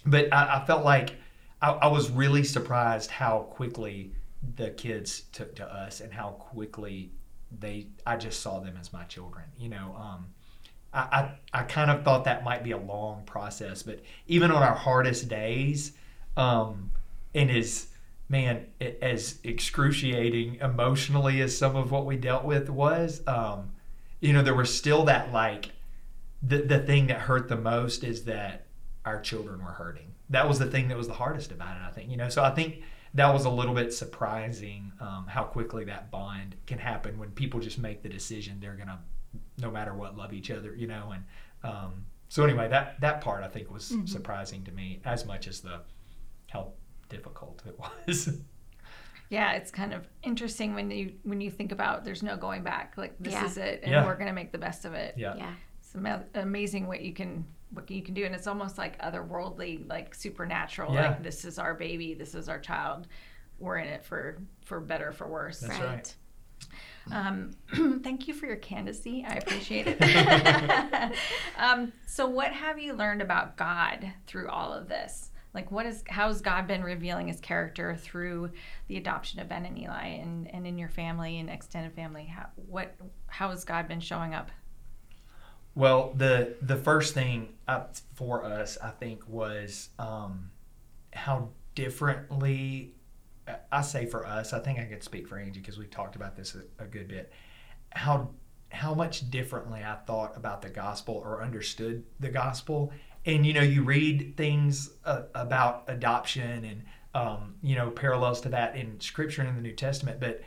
but 0.05 0.33
I, 0.33 0.61
I, 0.61 0.67
felt 0.67 0.85
like 0.85 1.15
I, 1.63 1.71
I, 1.71 1.87
was 1.89 2.11
really 2.11 2.45
surprised 2.45 3.11
how 3.11 3.41
quickly 3.51 4.13
the 4.57 4.71
kids 4.71 5.23
took 5.33 5.55
to 5.57 5.65
us 5.65 6.01
and 6.01 6.13
how 6.13 6.31
quickly 6.31 7.13
they 7.59 7.87
I 8.05 8.17
just 8.17 8.41
saw 8.41 8.61
them 8.61 8.77
as 8.81 8.93
my 8.93 9.05
children. 9.05 9.45
You 9.59 9.69
know, 9.71 9.97
um, 9.99 10.27
I, 10.93 11.01
I, 11.53 11.61
I 11.61 11.63
kind 11.65 11.91
of 11.91 12.05
thought 12.05 12.25
that 12.25 12.45
might 12.45 12.65
be 12.65 12.73
a 12.73 12.79
long 12.79 13.23
process, 13.25 13.83
but 13.83 14.01
even 14.27 14.51
on 14.51 14.63
our 14.63 14.75
hardest 14.75 15.29
days, 15.29 15.93
um, 16.37 16.91
and 17.35 17.51
as 17.51 17.89
man, 18.29 18.67
it, 18.81 18.99
as 19.03 19.39
excruciating 19.45 20.57
emotionally 20.57 21.41
as 21.41 21.57
some 21.57 21.77
of 21.77 21.91
what 21.91 22.07
we 22.07 22.17
dealt 22.17 22.45
with 22.45 22.69
was, 22.69 23.23
um, 23.27 23.73
you 24.21 24.33
know, 24.33 24.43
there 24.43 24.55
was 24.55 24.77
still 24.77 25.05
that 25.05 25.33
like 25.33 25.71
the 26.43 26.59
the 26.59 26.79
thing 26.79 27.07
that 27.09 27.21
hurt 27.21 27.49
the 27.49 27.57
most 27.57 28.05
is 28.05 28.25
that 28.25 28.67
our 29.05 29.21
children 29.21 29.65
were 29.65 29.73
hurting. 29.73 30.13
That 30.31 30.49
was 30.49 30.59
the 30.59 30.67
thing 30.67 30.89
that 30.89 30.97
was 30.97 31.09
the 31.09 31.15
hardest 31.15 31.53
about 31.53 31.77
it. 31.77 31.83
I 31.87 31.91
think 31.91 32.11
you 32.11 32.17
know. 32.17 32.29
So 32.29 32.43
I 32.43 32.51
think 32.51 32.83
that 33.15 33.33
was 33.33 33.45
a 33.45 33.51
little 33.51 33.75
bit 33.75 33.93
surprising 33.93 34.93
um, 35.01 35.27
how 35.29 35.45
quickly 35.45 35.85
that 35.85 36.11
bond 36.11 36.57
can 36.67 36.79
happen 36.79 37.19
when 37.19 37.31
people 37.31 37.61
just 37.61 37.79
make 37.79 38.03
the 38.03 38.09
decision 38.09 38.59
they're 38.61 38.75
gonna, 38.75 38.99
no 39.59 39.71
matter 39.71 39.95
what, 39.95 40.17
love 40.17 40.33
each 40.33 40.51
other. 40.51 40.75
You 40.75 40.89
know, 40.89 41.13
and 41.15 41.25
um, 41.63 42.07
so 42.29 42.45
anyway, 42.45 42.69
that 42.69 43.01
that 43.01 43.21
part 43.21 43.45
I 43.45 43.49
think 43.49 43.71
was 43.71 43.91
mm-hmm. 43.91 44.07
surprising 44.07 44.65
to 44.65 44.73
me 44.73 45.01
as 45.05 45.25
much 45.25 45.47
as 45.47 45.61
the 45.61 45.81
how 46.49 46.73
difficult 47.09 47.63
it 47.67 47.79
was. 47.79 48.31
Yeah, 49.29 49.55
it's 49.55 49.73
kind 49.73 49.93
of 49.93 50.07
interesting 50.23 50.73
when 50.77 50.89
you 50.89 51.15
when 51.25 51.41
you 51.41 51.51
think 51.51 51.73
about 51.73 52.05
there's 52.05 52.23
no 52.23 52.37
going 52.37 52.63
back. 52.63 52.95
Like 52.97 53.17
this 53.19 53.33
Yeah. 53.33 53.45
is 53.45 53.57
it, 53.57 53.81
and 53.83 53.91
Yeah. 53.91 54.07
we're 54.07 54.15
gonna 54.17 54.33
make 54.33 54.53
the 54.53 54.59
best 54.59 54.85
of 54.85 54.95
it. 54.95 55.15
Yeah. 55.17 55.35
Yeah. 55.35 55.53
It's 55.81 55.97
ama- 55.97 56.27
amazing 56.35 56.87
what 56.87 57.01
you 57.01 57.13
can 57.13 57.45
what 57.71 57.91
you 57.91 58.03
can 58.03 58.15
do, 58.15 58.25
and 58.25 58.37
it's 58.37 58.47
almost 58.47 58.79
like 58.79 58.97
otherworldly, 59.03 59.89
like 59.89 60.15
supernatural. 60.15 60.95
Yeah. 60.95 61.09
Like 61.09 61.25
this 61.25 61.45
is 61.45 61.59
our 61.59 61.75
baby, 61.75 62.15
this 62.15 62.37
is 62.37 62.49
our 62.49 62.61
child. 62.61 63.09
We're 63.59 63.79
in 63.79 63.89
it 63.89 64.05
for 64.05 64.39
for 64.65 64.79
better 64.79 65.11
for 65.11 65.27
worse. 65.27 65.59
That's 65.59 65.81
right. 65.81 66.15
Um, 67.11 67.51
thank 68.05 68.29
you 68.29 68.35
for 68.35 68.47
your 68.47 68.57
candidacy. 68.57 69.25
I 69.27 69.35
appreciate 69.35 69.87
it. 69.89 71.13
um, 71.59 71.93
so, 72.07 72.29
what 72.29 72.53
have 72.53 72.79
you 72.79 72.93
learned 72.95 73.23
about 73.23 73.57
God 73.57 74.13
through 74.29 74.49
all 74.51 74.73
of 74.73 74.89
this? 74.89 75.31
Like, 75.57 75.73
what 75.73 75.87
is 75.87 76.05
how 76.07 76.29
has 76.29 76.43
God 76.43 76.67
been 76.67 76.85
revealing 76.85 77.29
His 77.29 77.41
character 77.41 77.97
through 77.97 78.51
the 78.89 78.99
adoption 78.99 79.41
of 79.41 79.49
Ben 79.49 79.65
and 79.65 79.79
Eli, 79.79 80.07
and, 80.07 80.55
and 80.55 80.67
in 80.67 80.77
your 80.77 80.91
family 80.91 81.39
and 81.39 81.49
extended 81.49 81.95
family? 81.95 82.27
How 82.27 82.49
what 82.55 82.95
how 83.27 83.49
has 83.49 83.65
God 83.65 83.89
been 83.89 84.01
showing 84.01 84.35
up? 84.35 84.51
Well, 85.75 86.13
the 86.15 86.57
the 86.61 86.77
first 86.77 87.15
thing 87.15 87.55
up 87.67 87.97
for 88.15 88.45
us, 88.45 88.77
I 88.85 88.91
think, 88.91 89.27
was 89.27 89.89
um, 89.99 90.51
how 91.15 91.49
differently. 91.75 92.93
I 93.73 93.81
say 93.81 94.07
for 94.07 94.27
us, 94.27 94.53
I 94.53 94.59
think 94.59 94.79
I 94.79 94.85
could 94.85 95.03
speak 95.03 95.27
for 95.27 95.39
Angie 95.39 95.61
because 95.61 95.79
we've 95.79 95.91
talked 95.91 96.17
about 96.17 96.37
this 96.37 96.55
a, 96.55 96.85
a 96.85 96.87
good 96.87 97.09
bit. 97.09 97.33
How 97.93 98.29
how 98.71 98.93
much 98.93 99.31
differently 99.31 99.81
I 99.83 99.95
thought 100.07 100.37
about 100.37 100.61
the 100.61 100.69
gospel 100.69 101.15
or 101.15 101.43
understood 101.43 102.05
the 102.21 102.29
gospel, 102.29 102.93
and 103.27 103.45
you 103.45 103.53
know, 103.53 103.63
you 103.63 103.83
read 103.83 104.37
things 104.37 104.91
uh, 105.05 105.23
about 105.35 105.85
adoption 105.89 106.65
and 106.65 106.83
um, 107.15 107.57
you 107.63 107.75
know 107.75 107.91
parallels 107.91 108.41
to 108.43 108.49
that 108.51 108.77
in 108.77 109.01
Scripture 109.01 109.43
and 109.43 109.51
in 109.51 109.57
the 109.57 109.63
New 109.63 109.75
Testament, 109.75 110.21
but 110.21 110.43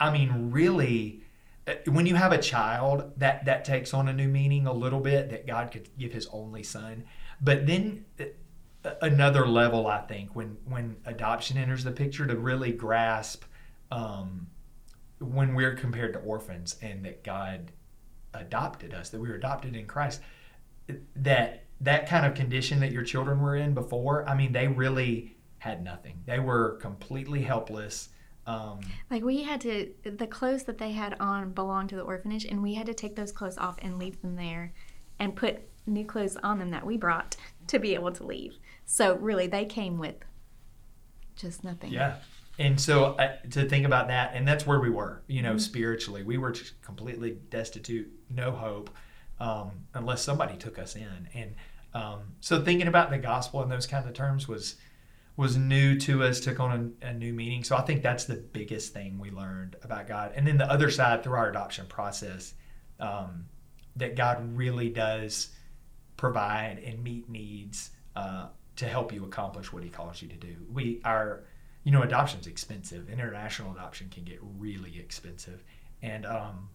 I- 0.00 0.12
mean, 0.12 0.50
really, 0.50 1.24
uh, 1.66 1.74
when 1.86 2.06
you 2.06 2.14
have 2.14 2.32
a 2.32 2.38
child, 2.38 3.12
that 3.18 3.44
that 3.44 3.64
takes 3.64 3.94
on 3.94 4.08
a 4.08 4.12
new 4.12 4.28
meaning 4.28 4.66
a 4.66 4.72
little 4.72 5.00
bit. 5.00 5.30
That 5.30 5.46
God 5.46 5.70
could 5.70 5.88
give 5.98 6.12
His 6.12 6.26
only 6.32 6.62
Son, 6.62 7.04
but 7.40 7.66
then 7.66 8.04
uh, 8.20 8.90
another 9.00 9.46
level, 9.46 9.86
I 9.86 10.00
think, 10.00 10.34
when 10.34 10.56
when 10.64 10.96
adoption 11.04 11.56
enters 11.56 11.84
the 11.84 11.92
picture, 11.92 12.26
to 12.26 12.36
really 12.36 12.72
grasp 12.72 13.44
um, 13.90 14.48
when 15.18 15.54
we're 15.54 15.74
compared 15.74 16.14
to 16.14 16.18
orphans 16.20 16.76
and 16.82 17.04
that 17.04 17.22
God 17.22 17.70
adopted 18.34 18.94
us, 18.94 19.10
that 19.10 19.20
we 19.20 19.28
were 19.28 19.34
adopted 19.34 19.76
in 19.76 19.86
Christ, 19.86 20.20
that 21.16 21.61
that 21.82 22.08
kind 22.08 22.24
of 22.24 22.34
condition 22.34 22.80
that 22.80 22.92
your 22.92 23.02
children 23.02 23.40
were 23.40 23.56
in 23.56 23.74
before. 23.74 24.28
I 24.28 24.34
mean, 24.34 24.52
they 24.52 24.68
really 24.68 25.36
had 25.58 25.84
nothing. 25.84 26.22
They 26.26 26.38
were 26.38 26.78
completely 26.80 27.42
helpless. 27.42 28.08
Um, 28.46 28.80
Like 29.10 29.22
we 29.22 29.42
had 29.42 29.60
to, 29.62 29.92
the 30.04 30.26
clothes 30.26 30.64
that 30.64 30.78
they 30.78 30.92
had 30.92 31.16
on 31.20 31.52
belonged 31.52 31.90
to 31.90 31.96
the 31.96 32.02
orphanage, 32.02 32.44
and 32.44 32.62
we 32.62 32.74
had 32.74 32.86
to 32.86 32.94
take 32.94 33.14
those 33.14 33.32
clothes 33.32 33.58
off 33.58 33.76
and 33.82 33.98
leave 33.98 34.20
them 34.22 34.36
there, 34.36 34.72
and 35.18 35.36
put 35.36 35.60
new 35.86 36.04
clothes 36.04 36.36
on 36.42 36.58
them 36.58 36.70
that 36.70 36.86
we 36.86 36.96
brought 36.96 37.36
to 37.68 37.78
be 37.78 37.94
able 37.94 38.12
to 38.12 38.24
leave. 38.24 38.54
So 38.84 39.16
really, 39.16 39.46
they 39.46 39.64
came 39.64 39.98
with 39.98 40.16
just 41.36 41.62
nothing. 41.64 41.92
Yeah. 41.92 42.16
And 42.58 42.80
so 42.80 43.14
uh, 43.14 43.36
to 43.50 43.68
think 43.68 43.86
about 43.86 44.08
that, 44.08 44.32
and 44.34 44.46
that's 44.46 44.66
where 44.66 44.80
we 44.80 44.90
were, 44.90 45.22
you 45.26 45.42
know, 45.42 45.56
spiritually, 45.56 46.22
we 46.22 46.38
were 46.38 46.52
just 46.52 46.80
completely 46.82 47.38
destitute, 47.50 48.12
no 48.28 48.50
hope, 48.52 48.90
um, 49.40 49.70
unless 49.94 50.22
somebody 50.22 50.56
took 50.56 50.78
us 50.78 50.94
in. 50.94 51.28
And 51.34 51.54
um, 51.94 52.34
so 52.40 52.62
thinking 52.62 52.88
about 52.88 53.10
the 53.10 53.18
gospel 53.18 53.62
in 53.62 53.68
those 53.68 53.86
kinds 53.86 54.06
of 54.06 54.14
terms 54.14 54.48
was 54.48 54.76
was 55.36 55.56
new 55.56 55.98
to 55.98 56.22
us, 56.22 56.40
took 56.40 56.60
on 56.60 56.94
a, 57.02 57.06
a 57.06 57.14
new 57.14 57.32
meaning. 57.32 57.64
So 57.64 57.74
I 57.74 57.80
think 57.80 58.02
that's 58.02 58.24
the 58.24 58.36
biggest 58.36 58.92
thing 58.92 59.18
we 59.18 59.30
learned 59.30 59.76
about 59.82 60.06
God. 60.06 60.32
And 60.34 60.46
then 60.46 60.58
the 60.58 60.70
other 60.70 60.90
side 60.90 61.22
through 61.22 61.34
our 61.34 61.48
adoption 61.48 61.86
process, 61.86 62.52
um, 63.00 63.46
that 63.96 64.14
God 64.14 64.56
really 64.56 64.90
does 64.90 65.48
provide 66.16 66.78
and 66.84 67.02
meet 67.02 67.28
needs 67.28 67.90
uh, 68.14 68.48
to 68.76 68.86
help 68.86 69.12
you 69.12 69.24
accomplish 69.24 69.72
what 69.72 69.82
He 69.82 69.90
calls 69.90 70.20
you 70.22 70.28
to 70.28 70.36
do. 70.36 70.54
We 70.70 71.00
our 71.04 71.44
you 71.84 71.92
know 71.92 72.02
adoption's 72.02 72.46
expensive. 72.46 73.10
International 73.10 73.72
adoption 73.72 74.08
can 74.08 74.24
get 74.24 74.38
really 74.40 74.98
expensive, 74.98 75.62
and 76.02 76.24
um, 76.26 76.68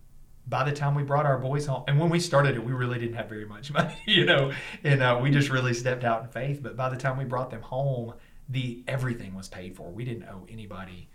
by 0.48 0.64
the 0.64 0.72
time 0.72 0.96
we 0.96 1.04
brought 1.04 1.26
our 1.26 1.38
boys 1.38 1.66
home, 1.66 1.84
and 1.88 2.00
when 2.00 2.10
we 2.10 2.20
started 2.20 2.56
it, 2.56 2.64
we 2.64 2.72
really 2.72 3.00
didn't 3.00 3.16
have 3.16 3.28
very 3.28 3.46
much 3.46 3.72
money, 3.74 3.96
you 4.06 4.26
know, 4.26 4.52
and 4.84 5.04
uh, 5.04 5.20
we 5.22 5.30
just 5.30 5.50
really 5.50 5.74
stepped 5.74 6.04
out 6.04 6.24
in 6.24 6.30
faith. 6.30 6.62
But 6.62 6.78
by 6.78 6.90
the 6.90 6.98
time 6.98 7.18
we 7.18 7.26
brought 7.26 7.50
them 7.50 7.62
home, 7.62 8.14
the 8.50 8.84
everything 8.88 9.36
was 9.36 9.50
paid 9.50 9.76
for. 9.76 9.92
We 9.92 10.06
didn't 10.06 10.24
owe 10.24 10.46
anybody 10.50 11.10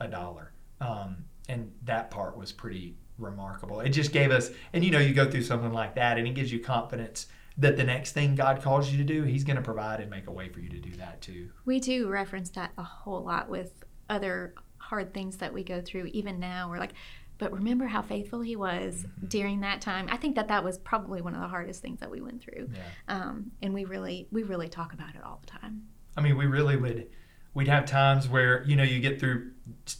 a 0.00 0.08
dollar, 0.08 0.52
um, 0.80 1.24
and 1.48 1.72
that 1.84 2.10
part 2.10 2.36
was 2.36 2.52
pretty 2.52 2.96
remarkable. 3.18 3.80
It 3.80 3.90
just 3.90 4.12
gave 4.12 4.30
us, 4.30 4.50
and 4.72 4.84
you 4.84 4.90
know, 4.90 5.00
you 5.00 5.12
go 5.12 5.28
through 5.28 5.42
something 5.42 5.72
like 5.72 5.96
that, 5.96 6.18
and 6.18 6.26
it 6.26 6.34
gives 6.34 6.52
you 6.52 6.60
confidence 6.60 7.26
that 7.56 7.76
the 7.76 7.82
next 7.82 8.12
thing 8.12 8.36
God 8.36 8.62
calls 8.62 8.90
you 8.92 8.98
to 8.98 9.04
do, 9.04 9.24
He's 9.24 9.42
going 9.42 9.56
to 9.56 9.62
provide 9.62 10.00
and 10.00 10.08
make 10.08 10.28
a 10.28 10.32
way 10.32 10.48
for 10.48 10.60
you 10.60 10.68
to 10.68 10.78
do 10.78 10.94
that 10.96 11.20
too. 11.20 11.50
We 11.64 11.80
do 11.80 12.08
reference 12.08 12.50
that 12.50 12.70
a 12.78 12.84
whole 12.84 13.24
lot 13.24 13.48
with 13.48 13.72
other 14.08 14.54
hard 14.78 15.12
things 15.12 15.36
that 15.38 15.52
we 15.52 15.64
go 15.64 15.80
through, 15.80 16.06
even 16.12 16.38
now. 16.38 16.70
We're 16.70 16.78
like, 16.78 16.94
but 17.38 17.52
remember 17.52 17.86
how 17.86 18.02
faithful 18.02 18.40
he 18.40 18.56
was 18.56 19.06
during 19.26 19.60
that 19.60 19.80
time. 19.80 20.08
I 20.10 20.16
think 20.16 20.36
that 20.36 20.48
that 20.48 20.62
was 20.64 20.76
probably 20.78 21.20
one 21.22 21.34
of 21.34 21.40
the 21.40 21.48
hardest 21.48 21.80
things 21.82 22.00
that 22.00 22.10
we 22.10 22.20
went 22.20 22.42
through, 22.42 22.68
Yeah. 22.74 22.80
um, 23.08 23.52
and 23.62 23.72
we 23.72 23.84
really 23.84 24.28
we 24.30 24.42
really 24.42 24.68
talk 24.68 24.92
about 24.92 25.14
it 25.14 25.22
all 25.24 25.40
the 25.44 25.50
time. 25.50 25.82
I 26.16 26.20
mean, 26.20 26.36
we 26.36 26.46
really 26.46 26.76
would. 26.76 27.08
We'd 27.54 27.68
have 27.68 27.86
times 27.86 28.28
where 28.28 28.62
you 28.64 28.76
know 28.76 28.82
you 28.82 29.00
get 29.00 29.18
through 29.20 29.52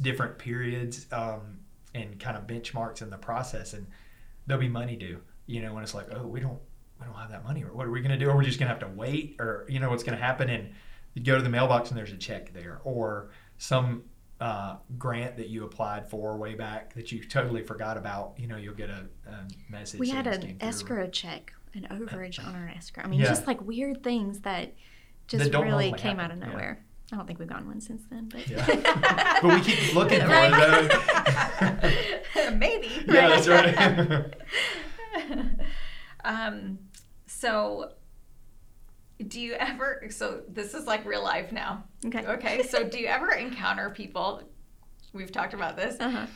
different 0.03 0.39
periods 0.39 1.07
um, 1.13 1.61
and 1.95 2.19
kind 2.21 2.37
of 2.37 2.47
benchmarks 2.47 3.03
in 3.03 3.11
the 3.11 3.17
process, 3.19 3.73
and 3.73 3.87
there'll 4.47 4.61
be 4.61 4.69
money 4.69 4.97
due. 4.97 5.21
You 5.47 5.63
know, 5.63 5.73
when 5.75 5.83
it's 5.83 5.95
like, 5.95 6.09
oh, 6.15 6.27
we 6.27 6.41
don't 6.41 6.59
we 7.01 7.07
don't 7.07 7.15
have 7.15 7.31
that 7.31 7.45
money, 7.45 7.63
or 7.65 7.73
what 7.73 7.87
are 7.87 7.91
we 7.91 8.01
going 8.01 8.11
to 8.19 8.23
do? 8.23 8.29
Or 8.31 8.37
we're 8.37 8.43
just 8.43 8.59
going 8.59 8.69
to 8.69 8.75
have 8.75 8.81
to 8.81 8.95
wait, 8.97 9.37
or 9.39 9.65
you 9.69 9.79
know 9.81 9.89
what's 9.91 10.03
going 10.03 10.19
to 10.19 10.23
happen, 10.23 10.51
and 10.51 10.71
you 11.15 11.23
go 11.23 11.37
to 11.37 11.43
the 11.43 11.49
mailbox 11.49 11.89
and 11.91 11.99
there's 11.99 12.13
a 12.13 12.17
check 12.17 12.53
there, 12.53 12.81
or 12.85 13.31
some 13.57 14.03
uh, 14.41 14.77
grant 14.99 15.37
that 15.37 15.49
you 15.49 15.65
applied 15.65 16.09
for 16.09 16.37
way 16.37 16.55
back 16.55 16.95
that 16.95 17.11
you 17.13 17.25
totally 17.25 17.63
forgot 17.63 17.97
about. 17.97 18.35
You 18.39 18.47
know, 18.47 18.57
you'll 18.57 18.75
get 18.75 18.91
a, 18.91 19.07
a 19.29 19.47
message. 19.71 19.99
We 20.01 20.11
had 20.11 20.27
an 20.27 20.41
through. 20.41 20.55
escrow 20.61 21.09
check, 21.09 21.53
an 21.75 21.87
overage 21.91 22.45
on 22.47 22.55
our 22.55 22.69
escrow. 22.69 23.05
I 23.05 23.09
mean, 23.09 23.21
Yeah. 23.21 23.27
just 23.27 23.47
like 23.47 23.61
weird 23.61 24.03
things 24.05 24.41
that 24.41 24.75
just 25.27 25.51
That 25.53 25.61
really 25.63 25.93
came 25.93 26.19
out 26.21 26.31
of 26.31 26.39
happen, 26.39 26.41
yeah. 26.41 26.49
nowhere. 26.53 26.85
I 27.13 27.17
don't 27.17 27.27
think 27.27 27.39
we've 27.39 27.49
gotten 27.49 27.67
one 27.67 27.81
since 27.81 28.03
then, 28.11 28.29
but 28.29 28.47
Yeah. 28.49 28.65
but 29.43 29.55
we 29.55 29.61
keep 29.61 29.95
looking 29.95 30.21
for 30.21 30.27
Right. 30.29 30.85
it 30.91 32.21
though. 32.35 32.51
Maybe. 32.57 32.91
yeah, 33.09 33.29
that's 33.29 33.49
right. 33.49 34.35
um, 36.25 36.79
so, 37.27 37.93
do 39.27 39.41
you 39.41 39.55
ever? 39.55 40.07
So 40.11 40.43
this 40.49 40.75
is 40.75 40.87
like 40.87 41.05
real 41.05 41.23
life 41.23 41.51
now. 41.53 41.85
okay. 42.07 42.25
Okay. 42.27 42.63
So, 42.63 42.85
do 42.89 42.99
you 42.99 43.07
ever 43.07 43.33
encounter 43.33 43.91
people? 43.91 44.43
We've 45.13 45.33
talked 45.33 45.55
about 45.55 45.77
this, 45.77 45.97
Uh-huh. 46.01 46.27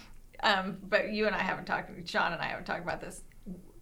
um, 0.42 0.78
but 0.88 1.12
you 1.12 1.26
and 1.26 1.36
I 1.36 1.40
haven't 1.40 1.66
talked. 1.66 1.90
Sean 2.08 2.32
and 2.32 2.40
I 2.42 2.46
haven't 2.46 2.64
talked 2.64 2.82
about 2.82 3.00
this. 3.00 3.22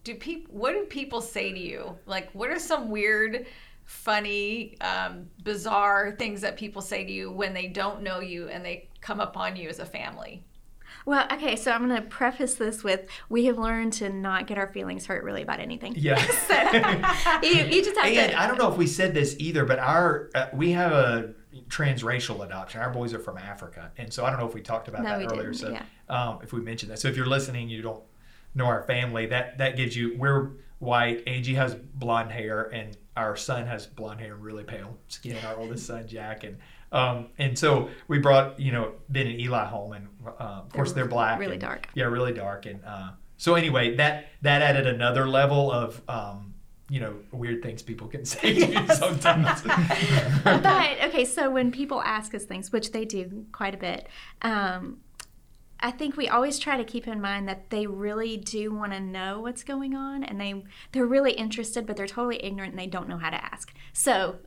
Do 0.04 0.14
people? 0.16 0.54
What 0.54 0.72
do 0.72 0.84
people 0.84 1.20
say 1.20 1.52
to 1.52 1.58
you? 1.58 1.96
Like, 2.06 2.30
what 2.32 2.50
are 2.50 2.58
some 2.58 2.90
weird? 2.90 3.46
funny 3.86 4.76
um, 4.82 5.26
bizarre 5.42 6.12
things 6.16 6.40
that 6.42 6.56
people 6.56 6.80
say 6.80 7.02
to 7.04 7.10
you 7.10 7.28
when 7.32 7.52
they 7.52 7.66
don't 7.66 8.02
know 8.02 8.20
you 8.20 8.46
and 8.46 8.64
they 8.64 8.88
come 9.00 9.18
upon 9.18 9.56
you 9.56 9.68
as 9.68 9.80
a 9.80 9.84
family 9.84 10.44
Well, 11.10 11.26
okay, 11.32 11.56
so 11.56 11.72
I'm 11.72 11.88
going 11.88 12.00
to 12.00 12.08
preface 12.08 12.54
this 12.54 12.84
with 12.84 13.08
we 13.28 13.46
have 13.46 13.58
learned 13.58 13.94
to 13.94 14.08
not 14.10 14.46
get 14.46 14.58
our 14.58 14.68
feelings 14.68 15.06
hurt 15.06 15.24
really 15.24 15.42
about 15.42 15.58
anything. 15.58 15.96
Yeah. 15.96 16.24
So 16.46 16.54
you, 17.42 17.64
you 17.64 17.84
just 17.84 17.96
have 17.96 18.06
and 18.06 18.30
to. 18.30 18.40
I 18.40 18.46
don't 18.46 18.58
know 18.58 18.70
if 18.70 18.78
we 18.78 18.86
said 18.86 19.12
this 19.12 19.34
either, 19.40 19.64
but 19.64 19.80
our 19.80 20.30
uh, 20.36 20.46
we 20.52 20.70
have 20.70 20.92
a 20.92 21.34
transracial 21.68 22.44
adoption. 22.46 22.80
Our 22.80 22.90
boys 22.90 23.12
are 23.12 23.18
from 23.18 23.38
Africa, 23.38 23.90
and 23.98 24.12
so 24.12 24.24
I 24.24 24.30
don't 24.30 24.38
know 24.38 24.46
if 24.46 24.54
we 24.54 24.60
talked 24.62 24.86
about 24.86 25.02
No, 25.02 25.18
that 25.18 25.32
earlier. 25.32 25.52
So 25.52 25.70
yeah. 25.70 25.82
um, 26.08 26.38
if 26.42 26.52
we 26.52 26.60
mentioned 26.60 26.92
that, 26.92 27.00
so 27.00 27.08
if 27.08 27.16
you're 27.16 27.26
listening, 27.26 27.68
you 27.68 27.82
don't 27.82 28.04
know 28.54 28.66
our 28.66 28.84
family. 28.84 29.26
That 29.26 29.58
that 29.58 29.76
gives 29.76 29.96
you 29.96 30.16
we're 30.16 30.50
white. 30.78 31.24
Angie 31.26 31.54
has 31.54 31.74
blonde 31.74 32.30
hair, 32.30 32.62
and 32.72 32.96
our 33.16 33.36
son 33.36 33.66
has 33.66 33.86
blonde 33.86 34.20
hair 34.20 34.34
and 34.34 34.44
really 34.44 34.64
pale 34.64 34.96
skin. 35.08 35.36
Our 35.44 35.56
oldest 35.56 35.86
son 35.86 36.06
Jack, 36.06 36.44
and 36.44 36.58
um, 36.92 37.28
and 37.38 37.58
so 37.58 37.90
we 38.08 38.18
brought 38.18 38.58
you 38.58 38.72
know 38.72 38.92
Ben 39.08 39.26
and 39.26 39.40
Eli 39.40 39.66
home, 39.66 39.92
and 39.92 40.08
uh, 40.26 40.62
of 40.64 40.72
course 40.72 40.92
they're 40.92 41.06
black, 41.06 41.38
really 41.38 41.52
and- 41.52 41.60
dark. 41.60 41.88
Yeah, 41.94 42.04
really 42.04 42.32
dark, 42.32 42.66
and 42.66 42.80
uh, 42.84 43.10
so 43.36 43.54
anyway, 43.54 43.96
that 43.96 44.26
that 44.42 44.62
added 44.62 44.86
another 44.86 45.28
level 45.28 45.70
of. 45.70 46.00
Um, 46.08 46.46
you 46.92 46.98
know, 46.98 47.14
weird 47.30 47.62
things 47.62 47.82
people 47.82 48.08
can 48.08 48.24
say 48.24 48.52
to 48.52 48.66
you 48.66 48.94
sometimes. 48.94 49.62
but 50.44 51.00
okay, 51.04 51.24
so 51.24 51.48
when 51.48 51.70
people 51.70 52.02
ask 52.02 52.34
us 52.34 52.44
things, 52.44 52.72
which 52.72 52.90
they 52.90 53.04
do 53.04 53.46
quite 53.52 53.76
a 53.76 53.78
bit, 53.78 54.08
um, 54.42 54.98
I 55.78 55.92
think 55.92 56.16
we 56.16 56.28
always 56.28 56.58
try 56.58 56.76
to 56.76 56.82
keep 56.82 57.06
in 57.06 57.20
mind 57.20 57.48
that 57.48 57.70
they 57.70 57.86
really 57.86 58.36
do 58.36 58.74
want 58.74 58.92
to 58.92 58.98
know 58.98 59.40
what's 59.40 59.62
going 59.62 59.94
on, 59.94 60.24
and 60.24 60.40
they 60.40 60.64
they're 60.92 61.06
really 61.06 61.32
interested, 61.32 61.86
but 61.86 61.96
they're 61.96 62.08
totally 62.08 62.44
ignorant 62.44 62.72
and 62.72 62.78
they 62.78 62.88
don't 62.88 63.08
know 63.08 63.18
how 63.18 63.30
to 63.30 63.42
ask. 63.42 63.72
So 63.92 64.38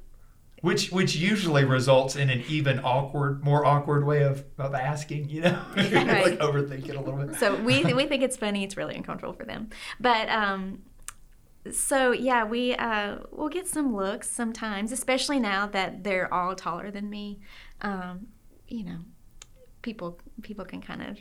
which 0.64 0.92
which 0.94 1.14
usually 1.16 1.66
results 1.66 2.16
in 2.16 2.30
an 2.30 2.42
even 2.48 2.80
awkward, 2.80 3.44
more 3.44 3.66
awkward 3.66 4.06
way 4.06 4.24
of, 4.24 4.46
of 4.58 4.74
asking. 4.74 5.30
You 5.30 5.42
know, 5.42 5.62
Right. 5.76 5.92
like 6.24 6.40
overthink 6.40 6.88
it 6.88 6.96
a 6.96 7.02
little 7.02 7.20
bit. 7.26 7.36
so 7.36 7.56
we 7.62 7.84
we 7.94 8.06
think 8.08 8.24
it's 8.24 8.38
funny. 8.38 8.64
It's 8.64 8.78
really 8.78 8.96
uncomfortable 8.96 9.34
for 9.34 9.44
them. 9.46 9.70
But 10.00 10.30
um, 10.30 10.84
so 11.70 12.12
yeah, 12.14 12.46
we 12.46 12.76
uh, 12.76 13.18
we'll 13.32 13.50
get 13.50 13.68
some 13.68 13.94
looks 13.94 14.30
sometimes, 14.30 14.92
especially 14.94 15.38
now 15.40 15.68
that 15.68 16.04
they're 16.06 16.34
all 16.34 16.56
taller 16.56 16.92
than 16.92 17.10
me. 17.10 17.42
Um, 17.82 18.28
you 18.68 18.86
know, 18.86 19.00
people 19.82 20.20
people 20.42 20.64
can 20.64 20.82
kind 20.82 21.02
of 21.02 21.18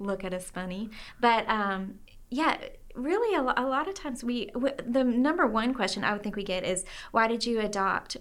look 0.00 0.24
at 0.24 0.34
us 0.34 0.50
funny. 0.50 0.90
But 1.20 1.48
um, 1.48 2.00
yeah, 2.28 2.56
really, 2.96 3.36
a, 3.36 3.40
a 3.56 3.66
lot 3.66 3.86
of 3.86 3.94
times 3.94 4.24
we 4.24 4.46
w- 4.46 4.74
the 4.84 5.04
number 5.04 5.46
one 5.46 5.74
question 5.74 6.02
I 6.02 6.12
would 6.12 6.24
think 6.24 6.34
we 6.34 6.42
get 6.42 6.64
is 6.64 6.84
why 7.12 7.28
did 7.28 7.46
you 7.46 7.60
adopt 7.60 8.16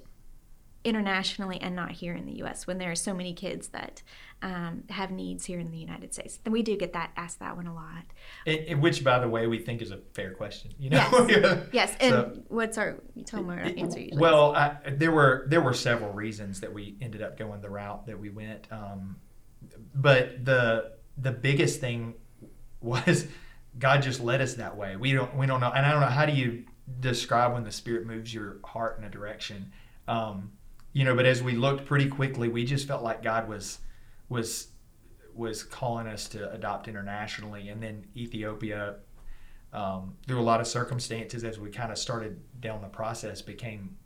internationally 0.83 1.59
and 1.61 1.75
not 1.75 1.91
here 1.91 2.13
in 2.13 2.25
the 2.25 2.37
U.S. 2.39 2.67
when 2.67 2.77
there 2.77 2.91
are 2.91 2.95
so 2.95 3.13
many 3.13 3.33
kids 3.33 3.69
that 3.69 4.01
um, 4.41 4.83
have 4.89 5.11
needs 5.11 5.45
here 5.45 5.59
in 5.59 5.71
the 5.71 5.77
United 5.77 6.13
States. 6.13 6.37
Then 6.43 6.51
we 6.51 6.61
do 6.61 6.75
get 6.75 6.93
that 6.93 7.11
asked 7.15 7.39
that 7.39 7.55
one 7.55 7.67
a 7.67 7.73
lot. 7.73 8.03
It- 8.45 8.65
it- 8.69 8.79
which, 8.79 9.03
by 9.03 9.19
the 9.19 9.29
way, 9.29 9.47
we 9.47 9.59
think 9.59 9.81
is 9.81 9.91
a 9.91 9.99
fair 10.13 10.33
question. 10.33 10.73
You 10.77 10.89
know. 10.91 11.27
Yes. 11.29 11.67
Yes, 11.71 11.95
and 11.99 12.11
So- 12.11 12.43
what's 12.49 12.77
our? 12.77 12.97
You 13.15 13.23
tell 13.23 13.49
our 13.49 13.59
answer 13.59 13.99
usually. 13.99 14.19
Well, 14.19 14.55
I, 14.55 14.77
there 14.91 15.11
were 15.11 15.45
there 15.49 15.61
were 15.61 15.73
several 15.73 16.11
reasons 16.11 16.59
that 16.61 16.73
we 16.73 16.97
ended 17.01 17.21
up 17.21 17.37
going 17.37 17.61
the 17.61 17.69
route 17.69 18.05
that 18.07 18.19
we 18.19 18.29
went, 18.29 18.67
um, 18.71 19.15
but 19.95 20.43
the 20.45 20.93
the 21.17 21.31
biggest 21.31 21.79
thing 21.79 22.15
was 22.81 23.27
God 23.79 24.01
just 24.01 24.19
led 24.19 24.41
us 24.41 24.55
that 24.55 24.75
way. 24.75 24.95
We 24.97 25.13
don't 25.13 25.35
we 25.37 25.45
don't 25.47 25.61
know, 25.61 25.71
and 25.71 25.85
I 25.85 25.91
don't 25.91 26.01
know 26.01 26.07
how 26.07 26.25
do 26.25 26.33
you 26.33 26.65
describe 26.99 27.53
when 27.53 27.63
the 27.63 27.71
Spirit 27.71 28.05
moves 28.05 28.33
your 28.33 28.57
heart 28.65 28.97
in 28.97 29.05
a 29.05 29.09
direction, 29.09 29.71
um, 30.07 30.51
you 30.93 31.03
know. 31.03 31.15
But 31.15 31.25
as 31.25 31.43
we 31.43 31.53
looked 31.53 31.85
pretty 31.85 32.07
quickly, 32.07 32.47
we 32.47 32.63
just 32.63 32.87
felt 32.87 33.03
like 33.03 33.21
God 33.21 33.47
was 33.47 33.79
was 34.29 34.69
was 35.33 35.63
calling 35.63 36.07
us 36.07 36.27
to 36.29 36.51
adopt 36.51 36.87
internationally, 36.87 37.69
and 37.69 37.81
then 37.81 38.05
Ethiopia 38.15 38.95
um, 39.73 40.15
through 40.27 40.39
a 40.39 40.43
lot 40.43 40.61
of 40.61 40.67
circumstances 40.67 41.43
as 41.43 41.59
we 41.59 41.69
kind 41.69 41.91
of 41.91 41.97
started 41.97 42.39
down 42.61 42.81
the 42.81 42.87
process 42.87 43.41
became 43.41 43.97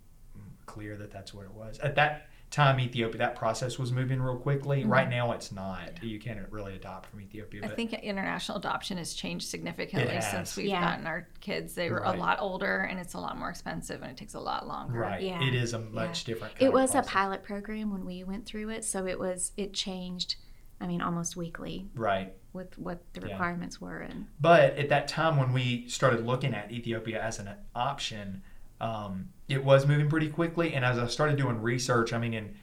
clear 0.68 0.96
that 0.96 1.10
that's 1.10 1.34
what 1.34 1.44
it 1.44 1.52
was 1.52 1.78
at 1.80 1.94
that 1.96 2.28
time 2.50 2.80
ethiopia 2.80 3.18
that 3.18 3.34
process 3.36 3.78
was 3.78 3.92
moving 3.92 4.22
real 4.22 4.36
quickly 4.36 4.80
mm-hmm. 4.80 4.90
right 4.92 5.10
now 5.10 5.32
it's 5.32 5.50
not 5.52 6.02
you 6.02 6.18
can't 6.18 6.38
really 6.50 6.74
adopt 6.76 7.04
from 7.10 7.20
ethiopia 7.20 7.60
I 7.62 7.68
think 7.68 7.92
international 7.92 8.56
adoption 8.58 8.96
has 8.96 9.12
changed 9.12 9.48
significantly 9.48 10.14
It 10.14 10.22
since 10.22 10.56
we've 10.56 10.66
Yeah. 10.66 10.80
gotten 10.80 11.06
our 11.06 11.28
kids. 11.40 11.74
They 11.74 11.90
were 11.90 12.00
Right. 12.00 12.14
a 12.14 12.18
lot 12.18 12.38
older 12.40 12.82
and 12.88 12.98
it's 12.98 13.12
a 13.14 13.18
lot 13.18 13.36
more 13.38 13.50
expensive 13.50 14.00
and 14.02 14.10
it 14.12 14.16
takes 14.16 14.32
a 14.34 14.40
lot 14.40 14.66
longer. 14.66 14.98
right 14.98 15.20
Yeah. 15.20 15.42
it 15.46 15.54
is 15.54 15.74
a 15.74 15.78
much 15.80 16.24
different 16.24 16.54
kind 16.54 16.62
it 16.62 16.68
of 16.68 16.72
was 16.74 16.94
a 16.94 17.02
pilot 17.02 17.42
program 17.42 17.90
when 17.92 18.06
we 18.06 18.24
went 18.24 18.46
through 18.46 18.70
it, 18.70 18.82
so 18.84 19.06
it 19.06 19.18
was 19.18 19.52
it 19.56 19.74
changed. 19.74 20.36
I 20.80 20.86
mean, 20.86 21.02
almost 21.02 21.36
weekly 21.36 21.90
right 21.94 22.32
with 22.52 22.78
what 22.78 22.98
the 23.12 23.20
Yeah. 23.20 23.32
requirements 23.32 23.80
were, 23.80 23.98
and 23.98 24.26
But 24.40 24.78
at 24.78 24.88
that 24.88 25.06
time, 25.08 25.36
when 25.36 25.52
we 25.52 25.86
started 25.88 26.24
looking 26.24 26.54
at 26.54 26.70
Ethiopia 26.70 27.20
as 27.22 27.38
an 27.40 27.48
option, 27.74 28.42
um, 28.80 29.30
it 29.48 29.64
was 29.64 29.86
moving 29.86 30.08
pretty 30.08 30.28
quickly. 30.28 30.74
And 30.74 30.84
as 30.84 30.98
I 30.98 31.06
started 31.06 31.36
doing 31.36 31.60
research, 31.60 32.12
I 32.12 32.18
mean, 32.18 32.34
in 32.34 32.56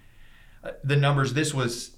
uh, 0.64 0.72
the 0.84 0.96
numbers, 0.96 1.34
this 1.34 1.54
was 1.54 1.98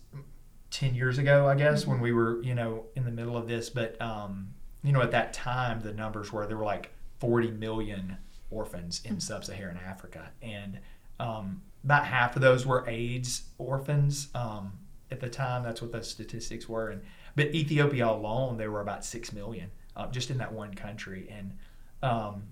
10 0.71 0.95
years 0.95 1.17
ago, 1.17 1.47
I 1.47 1.55
guess, 1.55 1.85
when 1.85 1.99
we 1.99 2.11
were, 2.11 2.41
you 2.43 2.55
know, 2.55 2.85
in 2.95 3.05
the 3.05 3.11
middle 3.11 3.37
of 3.37 3.47
this. 3.47 3.69
But, 3.69 3.99
um, 4.01 4.53
you 4.83 4.91
know, 4.91 5.01
at 5.01 5.11
that 5.11 5.33
time, 5.33 5.81
the 5.81 5.93
numbers 5.93 6.31
were 6.31 6.45
there 6.47 6.57
were 6.57 6.65
like 6.65 6.91
40 7.19 7.51
million 7.51 8.17
orphans 8.49 9.01
in 9.05 9.19
sub 9.19 9.43
Saharan 9.45 9.77
Africa. 9.77 10.31
And 10.41 10.79
um, 11.19 11.61
about 11.83 12.05
half 12.05 12.35
of 12.35 12.41
those 12.41 12.65
were 12.65 12.87
AIDS 12.87 13.43
orphans. 13.57 14.29
Um, 14.33 14.73
at 15.09 15.19
the 15.19 15.29
time, 15.29 15.63
that's 15.63 15.81
what 15.81 15.91
the 15.91 16.03
statistics 16.03 16.67
were. 16.67 16.89
And 16.89 17.01
but 17.35 17.53
Ethiopia 17.53 18.07
alone, 18.07 18.57
there 18.57 18.71
were 18.71 18.81
about 18.81 19.05
six 19.05 19.31
million 19.31 19.71
uh, 19.95 20.07
just 20.07 20.29
in 20.29 20.37
that 20.37 20.53
one 20.53 20.73
country, 20.73 21.27
and 21.29 21.57
um, 22.03 22.43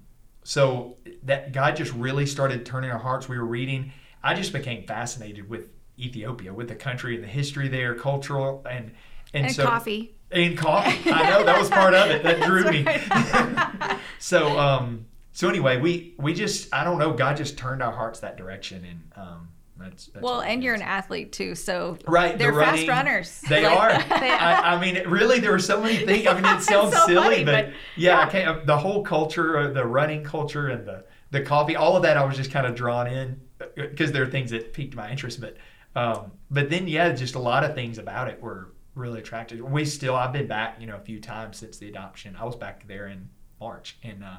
so 0.45 0.95
that 1.23 1.51
God 1.51 1.75
just 1.75 1.91
really 1.93 2.27
started 2.27 2.65
turning 2.67 2.91
our 2.91 2.99
hearts. 2.99 3.27
We 3.27 3.38
were 3.38 3.45
reading. 3.45 3.91
I 4.23 4.36
just 4.36 4.53
became 4.53 4.86
fascinated 4.86 5.49
with 5.49 5.69
Ethiopia, 5.97 6.53
with 6.53 6.67
the 6.67 6.75
country 6.75 7.15
and 7.15 7.23
the 7.23 7.27
history 7.27 7.67
there, 7.67 7.95
cultural 7.95 8.63
and 8.69 8.91
and, 9.34 9.47
And 9.47 9.55
so 9.55 9.65
coffee. 9.65 10.15
and 10.31 10.55
coffee. 10.58 11.12
I 11.12 11.29
know 11.31 11.43
that 11.43 11.60
was 11.60 11.69
part 11.69 11.95
of 11.95 12.12
it 12.12 12.23
that 12.23 12.41
drew 12.43 12.63
me. 12.71 13.97
So 14.19 14.58
um, 14.58 15.08
so 15.34 15.49
anyway, 15.49 15.77
we 15.81 16.15
we 16.17 16.34
just 16.34 16.73
I 16.73 16.84
don't 16.84 16.97
know. 16.97 17.13
God 17.13 17.38
just 17.38 17.58
turned 17.58 17.84
our 17.84 17.91
hearts 17.91 18.21
that 18.21 18.38
direction, 18.38 18.86
and 18.86 19.12
um, 19.15 19.49
that's, 19.77 20.07
that's 20.07 20.23
Well, 20.23 20.41
and 20.41 20.63
you're 20.63 20.73
an 20.73 20.81
athlete 20.81 21.31
too, 21.33 21.55
so 21.55 21.97
Right, 22.07 22.38
they're 22.38 22.53
the 22.53 22.59
fast 22.61 22.88
runners. 22.88 23.41
They 23.49 23.63
Like- 23.63 23.77
are. 23.77 23.89
I, 24.13 24.75
I 24.75 24.79
mean, 24.81 25.07
really, 25.07 25.39
there 25.39 25.51
were 25.51 25.59
so 25.59 25.81
many 25.81 26.05
things. 26.05 26.27
I 26.27 26.33
mean, 26.33 26.45
it 26.45 26.61
sounds 26.63 26.93
so 26.95 27.05
silly, 27.05 27.15
funny, 27.15 27.43
but, 27.43 27.65
but- 27.65 27.73
yeah, 27.97 28.19
I 28.19 28.25
can't. 28.29 28.65
The 28.65 28.77
whole 28.77 29.03
culture, 29.03 29.57
uh, 29.57 29.67
the 29.71 29.85
running 29.85 30.23
culture, 30.23 30.69
and 30.69 30.85
the 30.85 31.05
the 31.31 31.41
coffee, 31.41 31.75
all 31.75 31.97
of 31.97 32.03
that, 32.03 32.15
I 32.17 32.23
was 32.23 32.38
just 32.38 32.51
kind 32.51 32.65
of 32.65 32.75
drawn 32.75 33.07
in 33.07 33.41
because 33.75 34.11
there 34.11 34.23
are 34.23 34.27
things 34.27 34.51
that 34.51 34.73
piqued 34.73 34.95
my 34.95 35.09
interest. 35.11 35.41
But 35.41 35.57
um, 35.95 36.31
but 36.49 36.69
then, 36.69 36.88
yeah, 36.88 37.11
just 37.11 37.35
a 37.35 37.39
lot 37.39 37.63
of 37.63 37.73
things 37.75 37.97
about 37.97 38.27
it 38.29 38.41
were 38.41 38.73
really 38.95 39.19
attractive. 39.19 39.59
We 39.59 39.83
still, 39.85 40.15
I've 40.15 40.31
been 40.31 40.47
back, 40.47 40.77
you 40.79 40.88
know, 40.88 40.95
a 40.95 40.99
few 41.01 41.19
times 41.19 41.57
since 41.57 41.77
the 41.77 41.89
adoption. 41.89 42.35
I 42.39 42.45
was 42.45 42.55
back 42.55 42.88
there 42.88 43.07
in 43.07 43.27
March, 43.59 43.97
and 44.03 44.23
uh, 44.23 44.38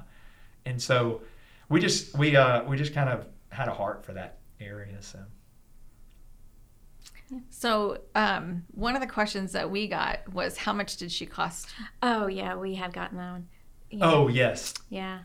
and 0.65 0.81
so 0.81 1.21
we 1.69 1.81
just 1.81 2.17
we 2.17 2.37
uh 2.37 2.63
we 2.65 2.77
just 2.77 2.95
kind 2.95 3.09
of 3.11 3.27
had 3.51 3.69
a 3.69 3.75
heart 3.75 4.05
for 4.05 4.13
that 4.13 4.39
area. 4.61 5.01
So 5.01 5.19
So, 7.51 7.99
um, 8.15 8.65
one 8.73 8.95
of 8.95 9.01
the 9.01 9.07
questions 9.07 9.53
that 9.53 9.71
we 9.71 9.89
got 9.89 10.33
was, 10.33 10.59
"How 10.59 10.73
much 10.73 10.97
did 10.97 11.11
she 11.11 11.27
cost?" 11.27 11.69
oh 12.03 12.27
yeah, 12.27 12.55
we 12.57 12.75
have 12.77 12.93
gotten 12.93 13.19
that 13.19 13.33
one. 13.33 13.49
Yeah. 13.91 14.11
oh 14.11 14.29
yes, 14.29 14.75
Yeah. 14.91 15.21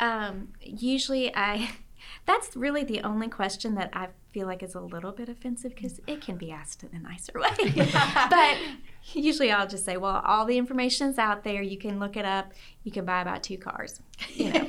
Um, 0.00 0.48
usually 0.60 1.34
I 1.34 1.70
that's 2.26 2.56
really 2.56 2.84
the 2.84 3.00
only 3.02 3.28
question 3.28 3.74
that 3.76 3.90
I 3.92 4.08
feel 4.32 4.46
like 4.46 4.62
is 4.62 4.74
a 4.74 4.80
little 4.80 5.12
bit 5.12 5.28
offensive 5.28 5.74
because 5.74 6.00
it 6.06 6.20
can 6.20 6.36
be 6.36 6.50
asked 6.50 6.82
in 6.82 6.90
a 6.94 6.98
nicer 7.00 7.32
way. 7.40 7.50
but 8.30 8.58
usually 9.12 9.52
I'll 9.52 9.68
just 9.68 9.84
say, 9.84 9.96
well, 9.96 10.20
all 10.24 10.44
the 10.44 10.58
information's 10.58 11.18
out 11.18 11.44
there. 11.44 11.62
You 11.62 11.78
can 11.78 12.00
look 12.00 12.16
it 12.16 12.24
up. 12.24 12.52
You 12.82 12.90
can 12.90 13.04
buy 13.04 13.20
about 13.22 13.42
two 13.42 13.58
cars. 13.58 14.00
You 14.34 14.52
know. 14.52 14.68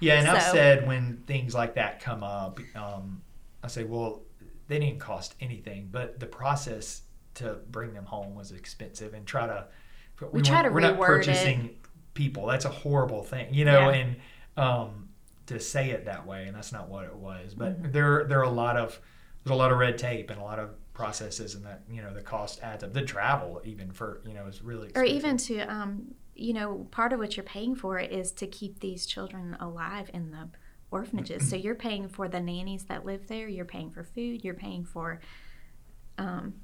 Yeah, 0.00 0.18
and 0.18 0.28
I've 0.28 0.42
said 0.42 0.86
when 0.86 1.22
things 1.26 1.54
like 1.54 1.74
that 1.74 2.00
come 2.00 2.22
up, 2.22 2.58
um, 2.74 3.22
I 3.62 3.68
say, 3.68 3.84
well, 3.84 4.22
they 4.68 4.78
didn't 4.78 4.98
cost 5.00 5.34
anything, 5.40 5.88
but 5.92 6.18
the 6.20 6.26
process 6.26 7.02
to 7.34 7.58
bring 7.70 7.92
them 7.94 8.04
home 8.06 8.34
was 8.34 8.52
expensive, 8.52 9.14
and 9.14 9.26
try 9.26 9.46
to 9.46 9.66
We 10.32 10.42
try 10.42 10.62
to 10.62 10.68
we're 10.70 10.80
not 10.80 10.94
reword 10.96 11.02
it. 11.02 11.06
purchasing 11.06 11.70
people. 12.14 12.46
That's 12.46 12.64
a 12.64 12.70
horrible 12.70 13.22
thing, 13.22 13.52
you 13.54 13.64
know, 13.64 13.90
Yeah. 13.90 13.96
and 13.96 14.16
um, 14.56 15.08
to 15.46 15.58
say 15.60 15.90
it 15.90 16.04
that 16.06 16.26
way, 16.26 16.46
and 16.46 16.56
that's 16.56 16.72
not 16.72 16.88
what 16.88 17.04
it 17.04 17.14
was. 17.14 17.54
But 17.54 17.80
Mm-hmm. 17.82 17.92
there 17.92 18.24
there 18.24 18.40
are 18.40 18.44
a 18.44 18.50
lot 18.50 18.76
of 18.76 19.00
there's 19.44 19.52
a 19.52 19.56
lot 19.56 19.72
of 19.72 19.78
red 19.78 19.96
tape 19.98 20.30
and 20.30 20.38
a 20.40 20.44
lot 20.44 20.58
of 20.58 20.70
processes, 20.92 21.54
and 21.54 21.64
that 21.64 21.82
you 21.90 22.02
know 22.02 22.12
the 22.12 22.20
cost 22.20 22.60
adds 22.62 22.84
up. 22.84 22.92
The 22.92 23.02
travel 23.02 23.60
even 23.64 23.90
for 23.90 24.20
you 24.26 24.34
know 24.34 24.46
is 24.46 24.62
really 24.62 24.90
or 24.94 25.04
even 25.04 25.36
to 25.38 25.60
um, 25.60 26.14
you 26.34 26.52
know 26.52 26.86
part 26.90 27.12
of 27.12 27.18
what 27.18 27.36
you're 27.36 27.44
paying 27.44 27.74
for 27.74 27.98
is 27.98 28.32
to 28.32 28.46
keep 28.46 28.80
these 28.80 29.06
children 29.06 29.56
alive 29.60 30.10
in 30.14 30.30
the 30.30 30.48
orphanages 30.90 31.48
so 31.48 31.54
you're 31.56 31.74
paying 31.74 32.08
for 32.08 32.28
the 32.28 32.40
nannies 32.40 32.84
that 32.84 33.04
live 33.04 33.26
there 33.28 33.48
you're 33.48 33.64
paying 33.64 33.90
for 33.90 34.02
food 34.02 34.42
you're 34.44 34.54
paying 34.54 34.84
for 34.84 35.20
um, 36.18 36.54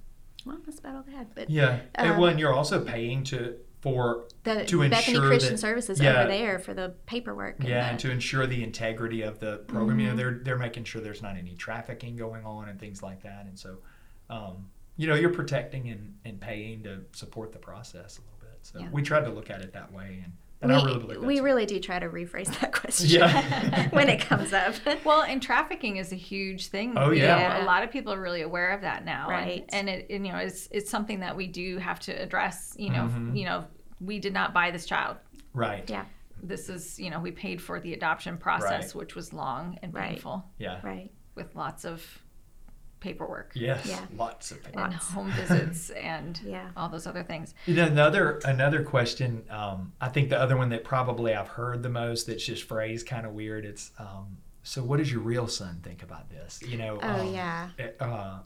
well 0.45 0.59
that's 0.65 0.79
about 0.79 0.97
all 0.97 1.03
they 1.03 1.13
had 1.13 1.35
but 1.35 1.49
yeah, 1.51 1.81
and 1.95 2.13
um, 2.13 2.21
when 2.21 2.39
you're 2.39 2.53
also 2.53 2.85
paying 2.85 3.23
to 3.25 3.57
for 3.81 4.25
the 4.45 4.65
to 4.65 4.89
bethany 4.89 5.17
ensure 5.17 5.29
christian 5.29 5.53
that- 5.53 5.59
services 5.59 6.01
yeah. 6.01 6.21
over 6.21 6.29
there 6.29 6.59
for 6.59 6.75
the 6.75 6.95
paperwork 7.07 7.61
and 7.61 7.69
Yeah, 7.69 7.89
and 7.89 7.99
the- 7.99 8.03
to 8.03 8.11
ensure 8.11 8.47
the 8.47 8.63
integrity 8.65 9.23
of 9.23 9.39
the 9.39 9.59
program, 9.69 10.01
you 10.01 10.07
know, 10.09 10.15
Mhm. 10.15 10.17
they're 10.17 10.41
they're 10.43 10.59
making 10.59 10.85
sure 10.85 11.01
there's 11.01 11.23
not 11.23 11.37
any 11.37 11.55
trafficking 11.55 12.17
going 12.17 12.45
on 12.45 12.69
and 12.69 12.81
things 12.81 13.03
like 13.03 13.23
that. 13.23 13.47
And 13.47 13.59
so, 13.59 13.79
um, 14.31 14.71
you 14.97 15.07
know, 15.07 15.15
you're 15.15 15.33
protecting 15.33 15.89
and, 15.91 16.15
and 16.25 16.41
paying 16.41 16.83
to 16.85 17.03
support 17.13 17.53
the 17.53 17.59
process 17.59 18.19
a 18.19 18.23
little 18.23 18.36
bit. 18.36 18.36
So 18.73 18.81
Yeah. 18.81 18.89
we 18.93 19.03
tried 19.03 19.25
to 19.25 19.31
look 19.31 19.49
at 19.51 19.61
it 19.61 19.73
that 19.75 19.93
way, 19.93 20.23
and, 20.25 20.33
and 20.63 20.71
we, 20.73 20.77
I 20.79 20.85
really 20.85 20.99
believe 20.99 21.21
we 21.21 21.27
that's- 21.35 21.41
really 21.45 21.67
do 21.67 21.79
try 21.79 21.99
to 21.99 22.09
rephrase 22.09 22.59
that 22.61 22.73
question 22.81 23.09
Yeah. 23.09 23.89
when 23.91 24.09
it 24.09 24.21
comes 24.21 24.53
up 24.53 24.75
Well, 25.05 25.23
and 25.23 25.41
trafficking 25.41 25.99
is 25.99 26.13
a 26.13 26.17
huge 26.17 26.69
thing. 26.69 26.95
Oh, 26.97 27.11
yeah. 27.11 27.39
Yeah. 27.39 27.63
a 27.63 27.65
lot 27.65 27.83
of 27.85 27.91
people 27.91 28.13
are 28.13 28.21
really 28.21 28.43
aware 28.43 28.71
of 28.71 28.81
that 28.81 29.05
now, 29.05 29.29
and- 29.29 29.31
Right. 29.31 29.65
And, 29.71 29.89
it, 29.89 30.07
and, 30.11 30.27
you 30.27 30.33
know, 30.33 30.39
it's 30.39 30.69
it's 30.73 30.91
something 30.91 31.21
that 31.21 31.37
we 31.37 31.47
do 31.47 31.79
have 31.79 32.01
to 32.01 32.13
address. 32.13 32.75
You 32.79 32.91
know, 32.91 33.05
Mhm. 33.13 33.39
you 33.39 33.45
know, 33.45 33.65
we 34.01 34.19
did 34.19 34.33
not 34.33 34.53
buy 34.53 34.71
this 34.73 34.85
child. 34.87 35.17
right. 35.55 35.89
yeah 35.89 36.05
This 36.43 36.69
is, 36.69 36.99
you 36.99 37.11
know, 37.11 37.19
we 37.21 37.31
paid 37.31 37.63
for 37.63 37.81
the 37.81 37.95
adoption 37.95 38.37
process, 38.37 38.87
Right. 38.87 38.95
which 38.97 39.15
was 39.15 39.33
long 39.33 39.79
and 39.83 39.95
Right. 39.95 40.11
painful, 40.11 40.45
Yeah. 40.59 40.81
right 40.83 41.11
with 41.35 41.55
lots 41.55 41.85
of 41.85 42.03
paperwork 43.07 43.53
Yes. 43.55 43.87
Yeah. 43.87 44.05
Lots 44.17 44.51
of 44.51 44.59
things. 44.59 44.75
and 44.77 44.95
home 44.95 45.31
visits 45.31 45.91
and 46.13 46.41
Yeah. 46.45 46.71
all 46.77 46.89
those 46.89 47.07
other 47.07 47.23
things. 47.23 47.55
You 47.67 47.75
know, 47.75 47.87
another 47.87 48.41
another 48.45 48.83
question. 48.83 49.45
Um, 49.49 49.93
I 50.01 50.09
think 50.09 50.29
the 50.29 50.41
other 50.41 50.57
one 50.57 50.71
that 50.71 50.83
probably 50.83 51.33
I've 51.35 51.49
heard 51.49 51.83
the 51.83 51.89
most 51.89 52.27
that's 52.27 52.45
just 52.45 52.65
phrased 52.65 53.07
kind 53.07 53.25
of 53.25 53.33
weird. 53.33 53.65
It's 53.65 53.93
um, 53.99 54.39
so 54.65 54.83
what 54.83 54.97
does 54.99 55.11
your 55.13 55.21
real 55.21 55.47
son 55.47 55.81
think 55.85 56.03
about 56.03 56.29
this? 56.31 56.61
You 56.67 56.79
know. 56.79 56.99
Oh 57.01 57.21
um, 57.21 57.33
yeah. 57.33 57.69
Uh, 58.01 58.39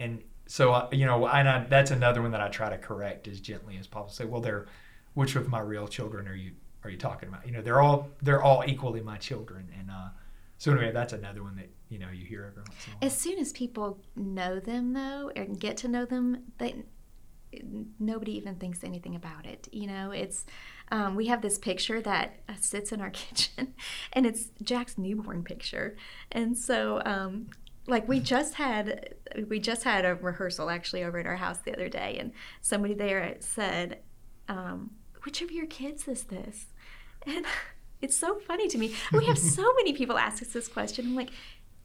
and 0.00 0.22
so 0.46 0.72
uh, 0.72 0.88
you 0.92 1.04
know, 1.04 1.26
and 1.26 1.48
I, 1.48 1.64
that's 1.68 1.90
another 1.90 2.22
one 2.22 2.30
that 2.30 2.40
I 2.40 2.48
try 2.48 2.70
to 2.70 2.78
correct 2.78 3.28
as 3.28 3.38
gently 3.40 3.76
as 3.76 3.86
possible. 3.86 4.14
Say, 4.14 4.24
well, 4.24 4.40
they're 4.40 4.66
which 5.12 5.36
of 5.36 5.48
my 5.48 5.60
real 5.60 5.86
children 5.88 6.26
are 6.26 6.34
you 6.34 6.52
are 6.84 6.90
you 6.90 6.96
talking 6.96 7.28
about? 7.28 7.46
You 7.46 7.52
know, 7.52 7.60
they're 7.62 7.80
all 7.82 8.08
they're 8.22 8.42
all 8.42 8.64
equally 8.66 9.02
my 9.02 9.18
children, 9.18 9.68
and 9.78 9.90
uh, 9.90 10.08
so 10.58 10.72
anyway, 10.72 10.92
that's 10.92 11.12
another 11.12 11.42
one 11.42 11.56
that 11.56 11.70
you 11.88 11.98
know 11.98 12.08
you 12.10 12.24
hear 12.24 12.44
every 12.44 12.62
once 12.62 12.86
in 12.86 12.92
a 12.92 12.96
while. 12.96 13.06
As 13.06 13.16
soon 13.16 13.38
as 13.38 13.52
people 13.52 14.00
know 14.14 14.58
them, 14.58 14.92
though, 14.92 15.30
and 15.36 15.58
get 15.58 15.76
to 15.78 15.88
know 15.88 16.04
them, 16.04 16.44
they 16.58 16.84
nobody 17.98 18.36
even 18.36 18.56
thinks 18.56 18.82
anything 18.84 19.14
about 19.14 19.46
it. 19.46 19.68
You 19.72 19.86
know, 19.86 20.10
it's 20.10 20.46
um, 20.90 21.14
we 21.14 21.26
have 21.26 21.42
this 21.42 21.58
picture 21.58 22.00
that 22.02 22.40
sits 22.60 22.92
in 22.92 23.00
our 23.00 23.10
kitchen, 23.10 23.74
and 24.12 24.26
it's 24.26 24.50
Jack's 24.62 24.98
newborn 24.98 25.44
picture, 25.44 25.96
and 26.32 26.56
so. 26.56 27.02
Um, 27.04 27.48
like 27.88 28.08
we 28.08 28.18
just 28.34 28.54
had 28.54 29.14
we 29.48 29.60
just 29.60 29.84
had 29.84 30.04
a 30.04 30.16
rehearsal 30.16 30.70
actually 30.70 31.04
over 31.04 31.18
at 31.18 31.26
our 31.26 31.36
house 31.36 31.58
the 31.58 31.72
other 31.72 31.88
day 31.88 32.16
and 32.18 32.32
somebody 32.60 32.94
there 32.94 33.36
said 33.38 34.00
um, 34.48 34.90
which 35.22 35.40
of 35.40 35.52
your 35.52 35.66
kids 35.66 36.08
is 36.08 36.24
this 36.24 36.66
and 37.24 37.46
it's 38.00 38.16
so 38.16 38.38
funny 38.46 38.68
to 38.68 38.78
me 38.78 38.94
we 39.12 39.24
have 39.24 39.38
so 39.38 39.62
many 39.76 39.92
people 39.92 40.18
ask 40.18 40.42
us 40.42 40.48
this 40.48 40.68
question 40.68 41.06
i'm 41.06 41.14
like 41.14 41.30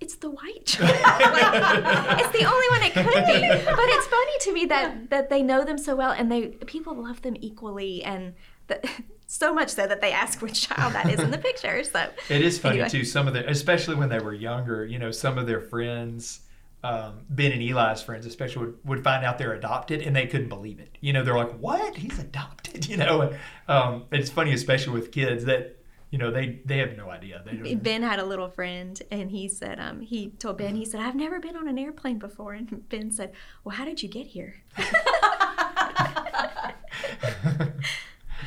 it's 0.01 0.15
the 0.15 0.31
white 0.31 0.65
child. 0.65 0.89
like, 0.89 2.19
it's 2.19 2.39
the 2.39 2.45
only 2.45 2.69
one 2.69 2.81
it 2.81 2.91
could 2.91 3.05
be. 3.05 3.65
But 3.65 3.85
it's 3.87 4.07
funny 4.07 4.37
to 4.41 4.53
me 4.53 4.65
that 4.65 5.09
that 5.11 5.29
they 5.29 5.43
know 5.43 5.63
them 5.63 5.77
so 5.77 5.95
well 5.95 6.11
and 6.11 6.31
they 6.31 6.47
people 6.47 6.95
love 6.95 7.21
them 7.21 7.37
equally 7.39 8.03
and 8.03 8.33
the, 8.67 8.81
so 9.27 9.53
much 9.53 9.69
so 9.69 9.87
that 9.87 10.01
they 10.01 10.11
ask 10.11 10.41
which 10.41 10.67
child 10.67 10.93
that 10.93 11.09
is 11.09 11.19
in 11.19 11.31
the 11.31 11.37
picture. 11.37 11.83
So 11.83 12.09
it 12.29 12.41
is 12.41 12.59
funny 12.59 12.81
anyway. 12.81 12.89
too. 12.89 13.05
Some 13.05 13.27
of 13.27 13.33
the, 13.33 13.49
especially 13.49 13.95
when 13.95 14.09
they 14.09 14.19
were 14.19 14.33
younger, 14.33 14.85
you 14.85 14.99
know, 14.99 15.11
some 15.11 15.37
of 15.37 15.47
their 15.47 15.61
friends, 15.61 16.41
um, 16.83 17.21
Ben 17.29 17.51
and 17.51 17.61
Eli's 17.61 18.01
friends, 18.01 18.25
especially, 18.25 18.65
would, 18.65 18.77
would 18.83 19.03
find 19.03 19.23
out 19.23 19.37
they're 19.37 19.53
adopted 19.53 20.01
and 20.01 20.15
they 20.15 20.27
couldn't 20.27 20.49
believe 20.49 20.79
it. 20.79 20.97
You 20.99 21.13
know, 21.13 21.23
they're 21.23 21.37
like, 21.37 21.57
"What? 21.59 21.95
He's 21.95 22.19
adopted?" 22.19 22.89
You 22.89 22.97
know, 22.97 23.21
and, 23.21 23.37
um, 23.67 24.05
it's 24.11 24.29
funny, 24.29 24.51
especially 24.53 24.93
with 24.93 25.11
kids 25.11 25.45
that 25.45 25.77
you 26.11 26.17
know 26.17 26.29
they 26.29 26.61
they 26.65 26.77
have 26.77 26.95
no 26.95 27.09
idea. 27.09 27.41
They 27.45 27.57
don't. 27.57 27.83
Ben 27.83 28.03
had 28.03 28.19
a 28.19 28.25
little 28.25 28.49
friend, 28.49 29.01
and 29.09 29.31
he 29.31 29.47
said, 29.47 29.79
um, 29.79 30.01
he 30.01 30.29
told 30.29 30.57
Ben, 30.57 30.75
he 30.75 30.85
said, 30.85 31.01
"I've 31.01 31.15
never 31.15 31.39
been 31.39 31.55
on 31.55 31.67
an 31.67 31.79
airplane 31.79 32.19
before," 32.19 32.53
and 32.53 32.87
Ben 32.89 33.11
said, 33.11 33.31
"Well, 33.63 33.75
how 33.75 33.85
did 33.85 34.03
you 34.03 34.09
get 34.09 34.27
here?" 34.27 34.55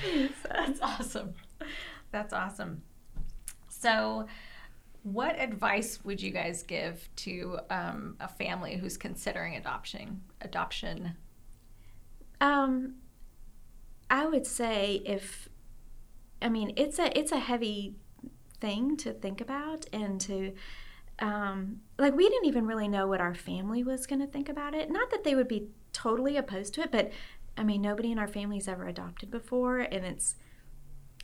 That's 0.48 0.80
awesome. 0.80 1.34
That's 2.10 2.32
awesome. 2.32 2.82
So, 3.68 4.26
what 5.02 5.38
advice 5.38 5.98
would 6.04 6.22
you 6.22 6.30
guys 6.30 6.62
give 6.62 7.08
to 7.16 7.58
um, 7.70 8.16
a 8.20 8.28
family 8.28 8.76
who's 8.76 8.96
considering 8.96 9.56
adoption? 9.56 10.22
Adoption. 10.40 11.16
Um, 12.40 12.94
I 14.10 14.26
would 14.26 14.46
say 14.46 15.02
if, 15.04 15.48
I 16.44 16.50
mean, 16.50 16.74
it's 16.76 16.98
a 16.98 17.18
it's 17.18 17.32
a 17.32 17.38
heavy 17.38 17.94
thing 18.60 18.96
to 18.98 19.12
think 19.12 19.40
about 19.40 19.86
and 19.92 20.20
to, 20.20 20.52
um, 21.18 21.80
like 21.98 22.14
we 22.14 22.28
didn't 22.28 22.46
even 22.46 22.66
really 22.66 22.86
know 22.86 23.06
what 23.06 23.20
our 23.20 23.34
family 23.34 23.82
was 23.82 24.06
going 24.06 24.20
to 24.20 24.26
think 24.26 24.48
about 24.48 24.74
it. 24.74 24.90
Not 24.90 25.10
that 25.10 25.24
they 25.24 25.34
would 25.34 25.48
be 25.48 25.68
totally 25.92 26.36
opposed 26.36 26.74
to 26.74 26.82
it, 26.82 26.92
but 26.92 27.10
I 27.56 27.64
mean, 27.64 27.80
nobody 27.80 28.12
in 28.12 28.18
our 28.18 28.28
family's 28.28 28.68
ever 28.68 28.86
adopted 28.86 29.30
before, 29.30 29.78
and 29.78 30.04
it's, 30.04 30.36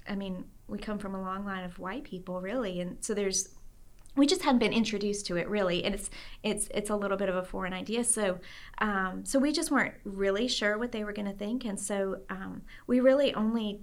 I 0.09 0.15
mean, 0.15 0.45
we 0.69 0.79
come 0.79 0.99
from 0.99 1.15
a 1.15 1.21
long 1.21 1.45
line 1.45 1.65
of 1.65 1.79
white 1.79 2.05
people, 2.05 2.41
really, 2.41 2.81
and 2.81 2.97
so 3.01 3.15
there's 3.15 3.51
we 4.17 4.27
just 4.27 4.43
hadn't 4.43 4.59
been 4.59 4.73
introduced 4.73 5.27
to 5.27 5.37
it 5.37 5.49
really 5.49 5.85
and 5.85 5.95
it's 5.95 6.11
it's 6.43 6.69
it's 6.75 6.91
a 6.91 6.97
little 6.97 7.17
bit 7.17 7.29
of 7.29 7.37
a 7.37 7.45
foreign 7.45 7.73
idea 7.73 8.03
so 8.03 8.41
um, 8.79 9.25
so 9.25 9.39
we 9.39 9.53
just 9.53 9.71
weren't 9.71 9.95
really 10.03 10.49
sure 10.49 10.77
what 10.77 10.91
they 10.91 11.05
were 11.05 11.13
going 11.13 11.31
to 11.31 11.33
think 11.33 11.65
and 11.65 11.79
so 11.79 12.19
um, 12.29 12.61
we 12.89 12.99
really 12.99 13.33
only 13.35 13.81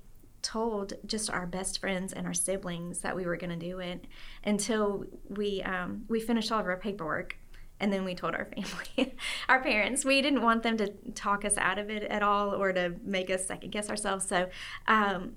told 0.47 0.93
just 1.05 1.29
our 1.29 1.45
best 1.45 1.79
friends 1.79 2.13
and 2.13 2.25
our 2.25 2.33
siblings 2.33 3.01
that 3.01 3.13
we 3.13 3.25
were 3.25 3.35
going 3.35 3.49
to 3.49 3.65
do 3.65 3.79
it 3.79 4.05
until 4.45 5.03
we 5.27 5.61
um, 5.63 6.05
we 6.07 6.21
finished 6.21 6.51
all 6.51 6.61
of 6.61 6.65
our 6.67 6.77
paperwork 6.77 7.35
and 7.81 7.91
then 7.91 8.05
we 8.05 8.15
told 8.15 8.33
our 8.33 8.45
family 8.55 9.13
our 9.49 9.61
parents. 9.61 10.05
We 10.05 10.21
didn't 10.21 10.41
want 10.41 10.63
them 10.63 10.77
to 10.77 10.87
talk 11.15 11.43
us 11.43 11.57
out 11.57 11.77
of 11.77 11.89
it 11.89 12.03
at 12.03 12.23
all 12.23 12.55
or 12.55 12.71
to 12.71 12.95
make 13.03 13.29
us 13.29 13.45
second 13.45 13.71
guess 13.71 13.89
ourselves 13.89 14.25
so 14.25 14.49
um, 14.87 15.35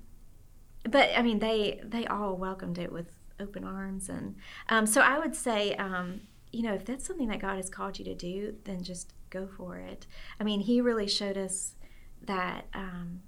but 0.89 1.09
i 1.17 1.21
mean 1.21 1.39
they 1.39 1.81
they 1.83 2.07
all 2.07 2.37
welcomed 2.37 2.77
it 2.77 2.91
with 2.91 3.07
open 3.39 3.63
arms 3.63 4.09
and 4.09 4.35
um, 4.69 4.85
so 4.85 5.01
i 5.01 5.19
would 5.19 5.35
say 5.35 5.75
um, 5.75 6.21
you 6.51 6.63
know 6.63 6.73
if 6.73 6.85
that's 6.85 7.05
something 7.05 7.27
that 7.27 7.39
god 7.39 7.57
has 7.57 7.69
called 7.69 7.99
you 7.99 8.05
to 8.05 8.15
do 8.15 8.55
then 8.63 8.81
just 8.81 9.13
go 9.31 9.47
for 9.47 9.77
it. 9.77 10.05
I 10.39 10.43
mean 10.43 10.61
he 10.61 10.79
really 10.79 11.07
showed 11.07 11.37
us 11.37 11.75
that 12.23 12.67
um, 12.75 13.21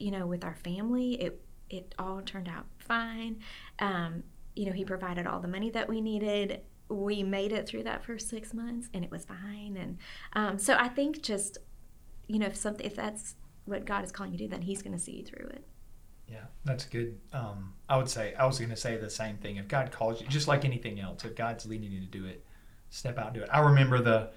you 0.00 0.10
know 0.10 0.26
with 0.26 0.44
our 0.44 0.54
family 0.54 1.14
it 1.14 1.42
it 1.68 1.94
all 1.98 2.20
turned 2.22 2.48
out 2.48 2.66
fine 2.78 3.38
um, 3.78 4.22
you 4.54 4.66
know 4.66 4.72
he 4.72 4.84
provided 4.84 5.26
all 5.26 5.40
the 5.40 5.48
money 5.48 5.70
that 5.70 5.88
we 5.88 6.00
needed 6.00 6.60
we 6.88 7.22
made 7.22 7.52
it 7.52 7.68
through 7.68 7.84
that 7.84 8.04
first 8.04 8.28
six 8.28 8.52
months 8.52 8.88
and 8.92 9.04
it 9.04 9.10
was 9.10 9.24
fine 9.24 9.76
and 9.78 9.98
um, 10.34 10.58
so 10.58 10.74
i 10.78 10.88
think 10.88 11.22
just 11.22 11.58
you 12.26 12.38
know 12.38 12.46
if 12.46 12.56
something 12.56 12.84
if 12.84 12.96
that's 12.96 13.36
what 13.64 13.84
god 13.84 14.04
is 14.04 14.10
calling 14.10 14.32
you 14.32 14.38
to 14.38 14.44
do 14.44 14.50
then 14.50 14.62
he's 14.62 14.82
going 14.82 14.92
to 14.92 14.98
see 14.98 15.12
you 15.12 15.24
through 15.24 15.46
it 15.48 15.64
Yeah, 16.30 16.44
that's 16.64 16.84
good. 16.84 17.18
Um, 17.32 17.74
I 17.88 17.96
would 17.96 18.08
say 18.08 18.34
I 18.34 18.46
was 18.46 18.58
going 18.58 18.70
to 18.70 18.76
say 18.76 18.96
the 18.96 19.10
same 19.10 19.36
thing. 19.38 19.56
If 19.56 19.66
God 19.66 19.90
calls 19.90 20.20
you, 20.20 20.28
just 20.28 20.46
like 20.46 20.64
anything 20.64 21.00
else, 21.00 21.24
if 21.24 21.34
God's 21.34 21.66
leading 21.66 21.90
you 21.90 21.98
to 21.98 22.06
do 22.06 22.24
it, 22.24 22.44
step 22.90 23.18
out 23.18 23.26
and 23.26 23.34
do 23.34 23.42
it. 23.42 23.48
I 23.52 23.58
remember 23.60 24.00
the 24.00 24.30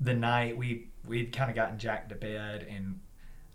the 0.00 0.12
night 0.12 0.56
we 0.58 0.90
we'd 1.06 1.32
kind 1.32 1.48
of 1.48 1.56
gotten 1.56 1.78
Jack 1.78 2.10
to 2.10 2.14
bed, 2.14 2.66
and 2.68 3.00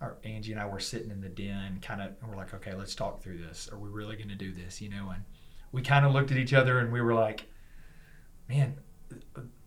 our 0.01 0.17
Angie 0.23 0.51
and 0.51 0.61
I 0.61 0.65
were 0.65 0.79
sitting 0.79 1.09
in 1.09 1.21
the 1.21 1.29
den, 1.29 1.79
kind 1.81 2.01
of, 2.01 2.11
we're 2.27 2.35
like, 2.35 2.53
okay, 2.53 2.73
let's 2.73 2.95
talk 2.95 3.21
through 3.21 3.37
this. 3.37 3.69
Are 3.71 3.77
we 3.77 3.89
really 3.89 4.15
going 4.15 4.29
to 4.29 4.35
do 4.35 4.53
this? 4.53 4.81
You 4.81 4.89
know, 4.89 5.11
and 5.13 5.23
we 5.71 5.81
kind 5.81 6.05
of 6.05 6.11
looked 6.11 6.31
at 6.31 6.37
each 6.37 6.53
other 6.53 6.79
and 6.79 6.91
we 6.91 7.01
were 7.01 7.13
like, 7.13 7.45
man, 8.49 8.77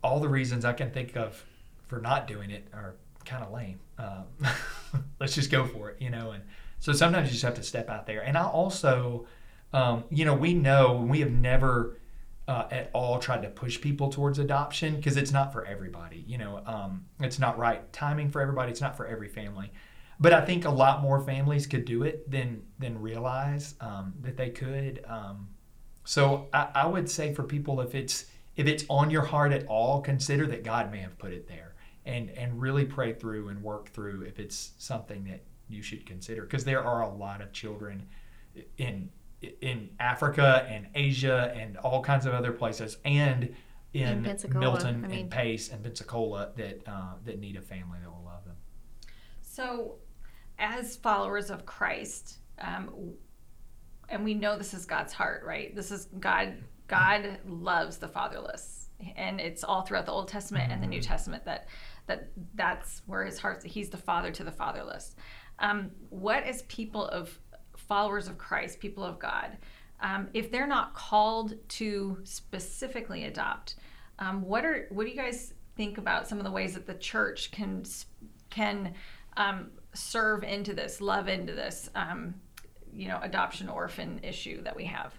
all 0.03 0.19
the 0.19 0.29
reasons 0.29 0.65
I 0.65 0.73
can 0.73 0.91
think 0.91 1.15
of 1.15 1.43
for 1.87 1.99
not 1.99 2.27
doing 2.27 2.51
it 2.51 2.67
are 2.73 2.95
kind 3.25 3.43
of 3.43 3.51
lame. 3.51 3.79
Um, 3.97 4.25
let's 5.19 5.35
just 5.35 5.51
go 5.51 5.65
for 5.65 5.89
it, 5.89 6.01
you 6.01 6.09
know. 6.09 6.31
And 6.31 6.43
so 6.79 6.93
sometimes 6.93 7.27
you 7.27 7.31
just 7.31 7.43
have 7.43 7.55
to 7.55 7.63
step 7.63 7.89
out 7.89 8.05
there. 8.05 8.21
And 8.21 8.37
I 8.37 8.45
also, 8.45 9.25
um, 9.73 10.03
you 10.09 10.25
know, 10.25 10.33
we 10.33 10.53
know 10.53 11.05
we 11.07 11.19
have 11.19 11.31
never 11.31 11.97
uh, 12.47 12.67
at 12.71 12.89
all 12.93 13.19
tried 13.19 13.43
to 13.43 13.49
push 13.49 13.79
people 13.79 14.09
towards 14.09 14.39
adoption 14.39 14.95
because 14.95 15.17
it's 15.17 15.31
not 15.31 15.53
for 15.53 15.65
everybody. 15.65 16.23
You 16.27 16.37
know, 16.39 16.63
um, 16.65 17.05
it's 17.19 17.37
not 17.37 17.57
right 17.57 17.91
timing 17.93 18.31
for 18.31 18.41
everybody. 18.41 18.71
It's 18.71 18.81
not 18.81 18.97
for 18.97 19.05
every 19.05 19.27
family. 19.27 19.71
But 20.19 20.33
I 20.33 20.41
think 20.41 20.65
a 20.65 20.69
lot 20.69 21.01
more 21.01 21.21
families 21.21 21.65
could 21.65 21.85
do 21.85 22.03
it 22.03 22.29
than 22.29 22.63
than 22.77 23.01
realize 23.01 23.75
um, 23.79 24.13
that 24.21 24.35
they 24.35 24.49
could. 24.49 25.03
Um, 25.07 25.47
so 26.03 26.47
I, 26.53 26.67
I 26.75 26.85
would 26.87 27.09
say 27.09 27.33
for 27.33 27.43
people, 27.43 27.79
if 27.81 27.95
it's 27.95 28.25
if 28.55 28.67
it's 28.67 28.83
on 28.89 29.09
your 29.09 29.21
heart 29.23 29.53
at 29.53 29.65
all, 29.67 30.01
consider 30.01 30.45
that 30.47 30.63
God 30.63 30.91
may 30.91 30.99
have 30.99 31.17
put 31.17 31.31
it 31.31 31.47
there, 31.47 31.75
and 32.05 32.29
and 32.31 32.59
really 32.61 32.85
pray 32.85 33.13
through 33.13 33.47
and 33.49 33.63
work 33.63 33.89
through 33.93 34.23
if 34.23 34.39
it's 34.39 34.71
something 34.77 35.23
that 35.25 35.43
you 35.69 35.81
should 35.81 36.05
consider, 36.05 36.41
because 36.41 36.65
there 36.65 36.83
are 36.83 37.01
a 37.03 37.09
lot 37.09 37.41
of 37.41 37.53
children 37.53 38.07
in 38.77 39.09
in 39.61 39.89
Africa 40.01 40.67
and 40.69 40.87
Asia 40.95 41.53
and 41.55 41.77
all 41.77 42.03
kinds 42.03 42.25
of 42.25 42.33
other 42.33 42.51
places, 42.51 42.97
and 43.05 43.55
in 43.93 44.25
In 44.25 44.59
Milton 44.59 45.05
I 45.05 45.07
mean- 45.07 45.19
and 45.19 45.31
Pace 45.31 45.69
and 45.69 45.81
Pensacola 45.81 46.49
that 46.57 46.81
uh, 46.85 47.13
that 47.23 47.39
need 47.39 47.55
a 47.55 47.61
family 47.61 47.99
that 48.01 48.09
will 48.09 48.23
love 48.25 48.43
them. 48.45 48.55
So, 49.41 49.95
as 50.59 50.97
followers 50.97 51.49
of 51.49 51.65
Christ, 51.65 52.39
um, 52.59 53.13
and 54.09 54.23
we 54.23 54.33
know 54.33 54.57
this 54.57 54.73
is 54.73 54.85
God's 54.85 55.13
heart, 55.13 55.43
right? 55.45 55.75
This 55.75 55.91
is 55.91 56.07
God. 56.19 56.55
God 56.87 57.39
loves 57.47 57.97
the 57.97 58.07
fatherless, 58.07 58.89
and 59.15 59.39
it's 59.39 59.63
all 59.63 59.83
throughout 59.83 60.05
the 60.05 60.11
Old 60.11 60.27
Testament 60.27 60.71
and 60.71 60.81
the 60.81 60.87
New 60.87 61.01
Testament 61.01 61.45
that 61.45 61.67
that 62.07 62.29
that's 62.55 63.01
where 63.05 63.23
His 63.25 63.39
heart. 63.39 63.63
He's 63.63 63.89
the 63.89 63.97
father 63.97 64.31
to 64.31 64.43
the 64.43 64.51
fatherless. 64.51 65.15
Um, 65.59 65.91
what 66.09 66.43
as 66.43 66.63
people 66.63 67.05
of 67.07 67.39
followers 67.77 68.27
of 68.27 68.37
Christ, 68.37 68.79
people 68.79 69.03
of 69.03 69.19
God, 69.19 69.57
um, 70.01 70.29
if 70.33 70.51
they're 70.51 70.67
not 70.67 70.93
called 70.93 71.55
to 71.69 72.17
specifically 72.23 73.25
adopt, 73.25 73.75
um, 74.19 74.41
what 74.41 74.65
are 74.65 74.87
what 74.89 75.05
do 75.05 75.09
you 75.11 75.17
guys 75.17 75.53
think 75.75 75.97
about 75.97 76.27
some 76.27 76.39
of 76.39 76.43
the 76.43 76.51
ways 76.51 76.73
that 76.73 76.85
the 76.85 76.95
church 76.95 77.51
can 77.51 77.83
can 78.49 78.93
um, 79.37 79.71
serve 79.93 80.43
into 80.43 80.73
this, 80.73 81.01
love 81.01 81.27
into 81.27 81.53
this, 81.53 81.89
um, 81.95 82.35
you 82.93 83.07
know, 83.07 83.19
adoption 83.21 83.69
orphan 83.69 84.19
issue 84.23 84.61
that 84.63 84.75
we 84.75 84.85
have? 84.85 85.13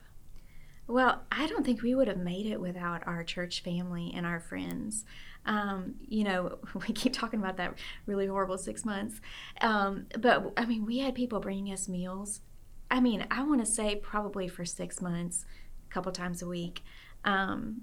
Well, 0.86 1.22
I 1.30 1.46
don't 1.46 1.64
think 1.64 1.82
we 1.82 1.94
would 1.94 2.08
have 2.08 2.18
made 2.18 2.46
it 2.46 2.60
without 2.60 3.06
our 3.06 3.22
church 3.22 3.62
family 3.62 4.12
and 4.14 4.26
our 4.26 4.40
friends. 4.40 5.04
Um, 5.46 5.94
you 6.06 6.24
know, 6.24 6.58
we 6.74 6.92
keep 6.92 7.12
talking 7.12 7.40
about 7.40 7.56
that 7.58 7.78
really 8.06 8.26
horrible 8.26 8.58
six 8.58 8.84
months. 8.84 9.20
Um, 9.60 10.06
but 10.18 10.52
I 10.56 10.66
mean, 10.66 10.84
we 10.84 10.98
had 10.98 11.14
people 11.14 11.40
bringing 11.40 11.72
us 11.72 11.88
meals. 11.88 12.40
I 12.90 13.00
mean, 13.00 13.24
I 13.30 13.44
want 13.44 13.60
to 13.60 13.66
say 13.66 13.96
probably 13.96 14.48
for 14.48 14.64
six 14.64 15.00
months, 15.00 15.44
a 15.88 15.94
couple 15.94 16.10
times 16.10 16.42
a 16.42 16.48
week. 16.48 16.82
Um, 17.24 17.82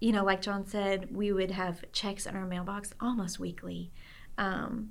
you 0.00 0.12
know, 0.12 0.24
like 0.24 0.42
John 0.42 0.66
said, 0.66 1.14
we 1.14 1.32
would 1.32 1.50
have 1.50 1.84
checks 1.92 2.26
in 2.26 2.36
our 2.36 2.46
mailbox 2.46 2.92
almost 3.00 3.38
weekly. 3.40 3.90
Um, 4.38 4.90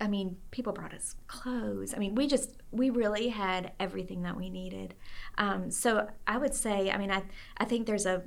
I 0.00 0.08
mean, 0.08 0.36
people 0.50 0.72
brought 0.72 0.94
us 0.94 1.14
clothes. 1.26 1.94
I 1.94 1.98
mean, 1.98 2.14
we 2.14 2.26
just 2.26 2.56
we 2.70 2.90
really 2.90 3.28
had 3.28 3.72
everything 3.78 4.22
that 4.22 4.36
we 4.36 4.48
needed. 4.48 4.94
Um, 5.36 5.70
so 5.70 6.08
I 6.26 6.38
would 6.38 6.54
say, 6.54 6.90
I 6.90 6.96
mean, 6.96 7.10
I 7.10 7.22
I 7.58 7.64
think 7.64 7.86
there's 7.86 8.06
a 8.06 8.22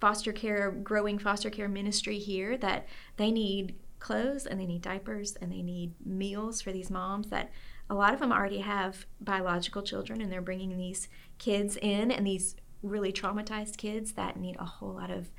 foster 0.00 0.32
care 0.32 0.70
growing 0.70 1.18
foster 1.18 1.50
care 1.50 1.68
ministry 1.68 2.18
here 2.18 2.56
that 2.58 2.86
they 3.16 3.30
need 3.30 3.74
clothes 3.98 4.46
and 4.46 4.60
they 4.60 4.66
need 4.66 4.82
diapers 4.82 5.36
and 5.36 5.50
they 5.50 5.62
need 5.62 5.94
meals 6.06 6.60
for 6.60 6.70
these 6.70 6.90
moms 6.90 7.30
that 7.30 7.50
a 7.90 7.94
lot 7.94 8.14
of 8.14 8.20
them 8.20 8.32
already 8.32 8.58
have 8.58 9.06
biological 9.20 9.82
children 9.82 10.20
and 10.20 10.30
they're 10.30 10.42
bringing 10.42 10.76
these 10.76 11.08
kids 11.38 11.76
in 11.80 12.10
and 12.10 12.26
these 12.26 12.54
really 12.82 13.12
traumatized 13.12 13.76
kids 13.76 14.12
that 14.12 14.38
need 14.38 14.56
a 14.58 14.64
whole 14.64 14.94
lot 14.94 15.10
of 15.10 15.30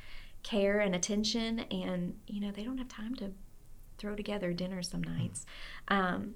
care 0.43 0.79
and 0.79 0.95
attention 0.95 1.59
and 1.71 2.15
you 2.27 2.39
know 2.39 2.51
they 2.51 2.63
don't 2.63 2.77
have 2.77 2.87
time 2.87 3.15
to 3.15 3.31
throw 3.99 4.15
together 4.15 4.53
dinner 4.53 4.81
some 4.81 5.03
nights. 5.03 5.45
Um, 5.87 6.35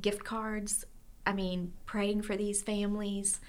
gift 0.00 0.24
cards. 0.24 0.84
I 1.26 1.32
mean, 1.32 1.72
praying 1.86 2.22
for 2.22 2.36
these 2.36 2.62
families. 2.62 3.40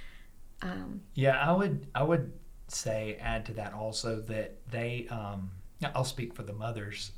Um, 0.62 1.02
yeah, 1.14 1.40
I 1.40 1.52
would. 1.52 1.88
I 1.96 2.04
would 2.04 2.32
say 2.68 3.18
add 3.22 3.46
to 3.48 3.54
that 3.54 3.74
also 3.74 4.22
that 4.22 4.58
they. 4.70 5.08
Um, 5.10 5.52
I'll 5.94 6.06
speak 6.06 6.34
for 6.34 6.44
the 6.44 6.54
mothers 6.54 7.12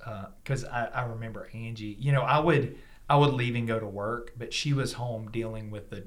because 0.44 0.64
uh, 0.66 0.90
I, 0.94 1.02
I 1.02 1.06
remember 1.06 1.50
Angie. 1.54 1.96
You 2.00 2.12
know, 2.12 2.22
I 2.22 2.40
would 2.40 2.78
I 3.10 3.16
would 3.16 3.34
leave 3.34 3.56
and 3.56 3.68
go 3.68 3.80
to 3.80 3.88
work, 3.88 4.34
but 4.38 4.54
she 4.54 4.74
was 4.74 4.94
home 4.94 5.30
dealing 5.32 5.70
with 5.70 5.90
the 5.90 6.06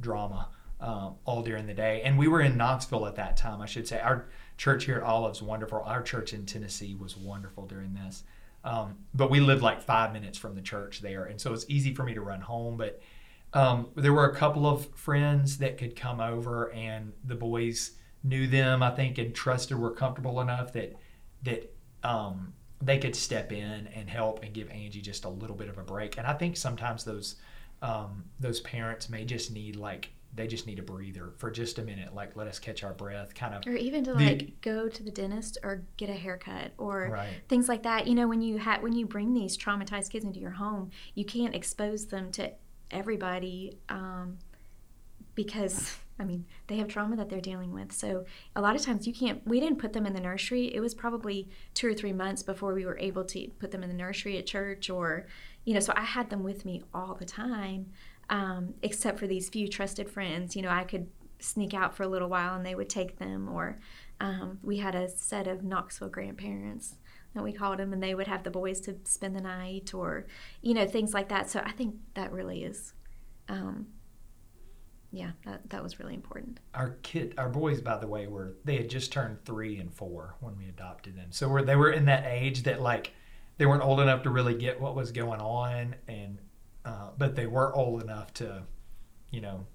drama 0.00 0.48
um, 0.80 1.16
all 1.24 1.42
during 1.42 1.66
the 1.66 1.74
day. 1.74 2.02
And 2.02 2.18
we 2.18 2.28
were 2.28 2.40
in 2.40 2.56
Knoxville 2.56 3.06
at 3.06 3.16
that 3.16 3.36
time, 3.36 3.60
I 3.60 3.66
should 3.66 3.86
say. 3.86 4.00
Our 4.00 4.28
church 4.56 4.84
here 4.84 4.96
at 4.96 5.02
Olive's 5.02 5.42
wonderful. 5.42 5.80
Our 5.80 6.02
church 6.02 6.32
in 6.32 6.46
Tennessee 6.46 6.94
was 6.94 7.16
wonderful 7.16 7.66
during 7.66 7.94
this. 7.94 8.24
Um, 8.68 8.98
but 9.14 9.30
we 9.30 9.40
lived 9.40 9.62
like 9.62 9.80
five 9.80 10.12
minutes 10.12 10.36
from 10.36 10.54
the 10.54 10.60
church 10.60 11.00
there, 11.00 11.24
and 11.24 11.40
so 11.40 11.54
it's 11.54 11.64
easy 11.68 11.94
for 11.94 12.02
me 12.02 12.12
to 12.12 12.20
run 12.20 12.42
home. 12.42 12.76
But 12.76 13.00
um, 13.54 13.88
there 13.94 14.12
were 14.12 14.26
a 14.26 14.34
couple 14.34 14.66
of 14.66 14.86
friends 14.94 15.56
that 15.58 15.78
could 15.78 15.96
come 15.96 16.20
over, 16.20 16.70
and 16.72 17.14
the 17.24 17.34
boys 17.34 17.92
knew 18.22 18.46
them, 18.46 18.82
I 18.82 18.90
think, 18.90 19.16
and 19.16 19.34
trusted, 19.34 19.78
were 19.78 19.92
comfortable 19.92 20.42
enough 20.42 20.74
that 20.74 20.96
that 21.44 21.74
um, 22.04 22.52
they 22.82 22.98
could 22.98 23.16
step 23.16 23.52
in 23.52 23.88
and 23.94 24.10
help 24.10 24.42
and 24.42 24.52
give 24.52 24.70
Angie 24.70 25.00
just 25.00 25.24
a 25.24 25.30
little 25.30 25.56
bit 25.56 25.70
of 25.70 25.78
a 25.78 25.82
break. 25.82 26.18
And 26.18 26.26
I 26.26 26.34
think 26.34 26.54
sometimes 26.58 27.04
those 27.04 27.36
um, 27.80 28.24
those 28.38 28.60
parents 28.60 29.08
may 29.08 29.24
just 29.24 29.50
need 29.50 29.76
like 29.76 30.10
they 30.38 30.46
just 30.46 30.66
need 30.66 30.78
a 30.78 30.82
breather 30.82 31.32
for 31.36 31.50
just 31.50 31.78
a 31.78 31.82
minute 31.82 32.14
like 32.14 32.36
let 32.36 32.46
us 32.46 32.58
catch 32.58 32.82
our 32.82 32.94
breath 32.94 33.34
kind 33.34 33.54
of 33.54 33.66
or 33.66 33.76
even 33.76 34.02
to 34.04 34.14
the, 34.14 34.24
like 34.24 34.60
go 34.62 34.88
to 34.88 35.02
the 35.02 35.10
dentist 35.10 35.58
or 35.62 35.82
get 35.96 36.08
a 36.08 36.14
haircut 36.14 36.72
or 36.78 37.10
right. 37.12 37.28
things 37.48 37.68
like 37.68 37.82
that 37.82 38.06
you 38.06 38.14
know 38.14 38.26
when 38.26 38.40
you 38.40 38.58
have 38.58 38.82
when 38.82 38.94
you 38.94 39.04
bring 39.04 39.34
these 39.34 39.56
traumatized 39.56 40.10
kids 40.10 40.24
into 40.24 40.40
your 40.40 40.52
home 40.52 40.90
you 41.14 41.24
can't 41.24 41.54
expose 41.54 42.06
them 42.06 42.30
to 42.32 42.50
everybody 42.90 43.76
um, 43.88 44.38
because 45.34 45.96
I 46.20 46.24
mean, 46.24 46.46
they 46.66 46.76
have 46.78 46.88
trauma 46.88 47.16
that 47.16 47.28
they're 47.28 47.40
dealing 47.40 47.72
with. 47.72 47.92
So 47.92 48.24
a 48.56 48.60
lot 48.60 48.74
of 48.74 48.82
times 48.82 49.06
you 49.06 49.12
can't, 49.12 49.46
we 49.46 49.60
didn't 49.60 49.78
put 49.78 49.92
them 49.92 50.04
in 50.04 50.12
the 50.12 50.20
nursery. 50.20 50.74
It 50.74 50.80
was 50.80 50.94
probably 50.94 51.48
two 51.74 51.86
or 51.86 51.94
three 51.94 52.12
months 52.12 52.42
before 52.42 52.74
we 52.74 52.84
were 52.84 52.98
able 52.98 53.24
to 53.26 53.48
put 53.60 53.70
them 53.70 53.84
in 53.84 53.88
the 53.88 53.94
nursery 53.94 54.36
at 54.36 54.46
church 54.46 54.90
or, 54.90 55.26
you 55.64 55.74
know, 55.74 55.80
so 55.80 55.92
I 55.94 56.02
had 56.02 56.28
them 56.28 56.42
with 56.42 56.64
me 56.64 56.82
all 56.92 57.14
the 57.14 57.24
time 57.24 57.90
um, 58.30 58.74
except 58.82 59.18
for 59.18 59.26
these 59.26 59.48
few 59.48 59.68
trusted 59.68 60.10
friends. 60.10 60.56
You 60.56 60.62
know, 60.62 60.70
I 60.70 60.84
could 60.84 61.08
sneak 61.40 61.74
out 61.74 61.94
for 61.94 62.02
a 62.02 62.08
little 62.08 62.28
while 62.28 62.54
and 62.54 62.66
they 62.66 62.74
would 62.74 62.88
take 62.88 63.18
them. 63.18 63.48
Or 63.48 63.78
um, 64.20 64.58
we 64.62 64.78
had 64.78 64.94
a 64.94 65.08
set 65.08 65.46
of 65.46 65.62
Knoxville 65.62 66.08
grandparents 66.08 66.96
that 67.34 67.44
we 67.44 67.52
called 67.52 67.78
them, 67.78 67.92
and 67.92 68.02
they 68.02 68.14
would 68.14 68.26
have 68.26 68.42
the 68.42 68.50
boys 68.50 68.80
to 68.80 68.96
spend 69.04 69.36
the 69.36 69.40
night, 69.40 69.92
or 69.94 70.26
you 70.62 70.74
know, 70.74 70.86
things 70.86 71.14
like 71.14 71.28
that. 71.28 71.50
So 71.50 71.60
I 71.64 71.72
think 71.72 71.94
that 72.14 72.32
really 72.32 72.64
is. 72.64 72.94
Um, 73.48 73.86
yeah, 75.10 75.30
that, 75.46 75.70
that 75.70 75.82
was 75.82 75.98
really 75.98 76.14
important. 76.14 76.60
Our 76.74 76.90
kid, 77.02 77.34
our 77.38 77.48
boys, 77.48 77.80
by 77.80 77.96
the 77.96 78.06
way, 78.06 78.26
were 78.26 78.56
they 78.64 78.76
had 78.76 78.90
just 78.90 79.12
turned 79.12 79.44
three 79.44 79.78
and 79.78 79.92
four 79.92 80.34
when 80.40 80.56
we 80.58 80.68
adopted 80.68 81.16
them. 81.16 81.28
So 81.30 81.48
we're, 81.48 81.62
they 81.62 81.76
were 81.76 81.92
in 81.92 82.04
that 82.06 82.26
age 82.26 82.64
that 82.64 82.82
like 82.82 83.12
they 83.56 83.66
weren't 83.66 83.82
old 83.82 84.00
enough 84.00 84.22
to 84.24 84.30
really 84.30 84.54
get 84.54 84.80
what 84.80 84.94
was 84.94 85.12
going 85.12 85.40
on, 85.40 85.96
and 86.08 86.38
uh, 86.88 87.10
but 87.18 87.36
they 87.36 87.46
were 87.46 87.74
old 87.74 88.02
enough 88.02 88.32
to, 88.32 88.62
you 89.30 89.42
know, 89.42 89.66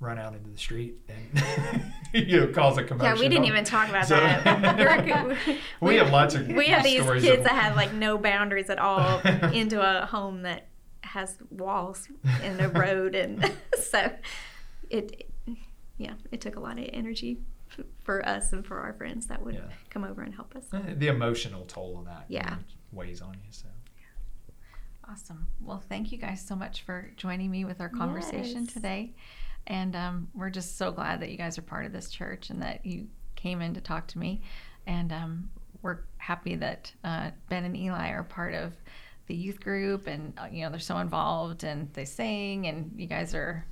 run 0.00 0.18
out 0.18 0.34
into 0.34 0.48
the 0.48 0.56
street 0.56 0.94
and 1.08 1.92
you 2.28 2.40
know 2.40 2.46
cause 2.46 2.78
a 2.78 2.84
commotion. 2.84 3.16
Yeah, 3.16 3.20
we 3.20 3.28
didn't 3.28 3.44
even 3.44 3.64
talk 3.64 3.88
about 3.88 4.06
so, 4.06 4.16
that. 4.16 5.26
we, 5.50 5.58
we, 5.88 5.96
have 5.96 6.10
lots 6.10 6.34
of 6.34 6.46
we 6.48 6.68
have 6.68 6.84
these 6.84 7.02
kids 7.02 7.38
of, 7.38 7.44
that 7.44 7.52
have 7.52 7.76
like 7.76 7.92
no 7.92 8.16
boundaries 8.16 8.70
at 8.70 8.78
all 8.78 9.18
into 9.52 9.80
a 9.82 10.06
home 10.06 10.42
that 10.42 10.68
has 11.02 11.36
walls 11.50 12.08
and 12.42 12.60
a 12.60 12.68
road, 12.68 13.14
and 13.14 13.52
so 13.78 14.10
it, 14.88 15.30
yeah, 15.98 16.14
it 16.30 16.40
took 16.40 16.56
a 16.56 16.60
lot 16.60 16.78
of 16.78 16.88
energy 16.92 17.38
for 18.04 18.26
us 18.26 18.52
and 18.52 18.64
for 18.64 18.78
our 18.78 18.94
friends 18.94 19.26
that 19.26 19.44
would 19.44 19.54
yeah. 19.54 19.60
come 19.90 20.04
over 20.04 20.22
and 20.22 20.34
help 20.34 20.54
us. 20.56 20.64
Uh, 20.72 20.80
the 20.96 21.08
emotional 21.08 21.64
toll 21.66 21.98
of 21.98 22.06
that, 22.06 22.24
yeah, 22.28 22.56
weighs 22.92 23.20
on 23.20 23.34
you. 23.34 23.50
So. 23.50 23.66
Awesome. 25.10 25.46
Well, 25.60 25.82
thank 25.88 26.12
you 26.12 26.18
guys 26.18 26.44
so 26.44 26.54
much 26.54 26.82
for 26.82 27.10
joining 27.16 27.50
me 27.50 27.64
with 27.64 27.80
our 27.80 27.88
conversation 27.88 28.64
yes. 28.64 28.72
today. 28.72 29.14
And 29.66 29.96
um, 29.96 30.28
we're 30.34 30.50
just 30.50 30.76
so 30.76 30.90
glad 30.90 31.20
that 31.20 31.30
you 31.30 31.38
guys 31.38 31.56
are 31.56 31.62
part 31.62 31.86
of 31.86 31.92
this 31.92 32.10
church 32.10 32.50
and 32.50 32.60
that 32.62 32.84
you 32.84 33.06
came 33.36 33.62
in 33.62 33.74
to 33.74 33.80
talk 33.80 34.06
to 34.08 34.18
me. 34.18 34.42
And 34.86 35.12
um, 35.12 35.50
we're 35.82 36.00
happy 36.18 36.56
that 36.56 36.92
uh, 37.04 37.30
Ben 37.48 37.64
and 37.64 37.76
Eli 37.76 38.10
are 38.10 38.22
part 38.22 38.54
of 38.54 38.74
the 39.26 39.34
youth 39.34 39.60
group, 39.60 40.06
and 40.06 40.32
uh, 40.38 40.46
you 40.50 40.62
know 40.62 40.70
they're 40.70 40.78
so 40.78 40.96
involved 40.98 41.62
and 41.62 41.92
they 41.92 42.06
sing, 42.06 42.66
and 42.66 42.90
you 42.96 43.06
guys 43.06 43.34
are 43.34 43.64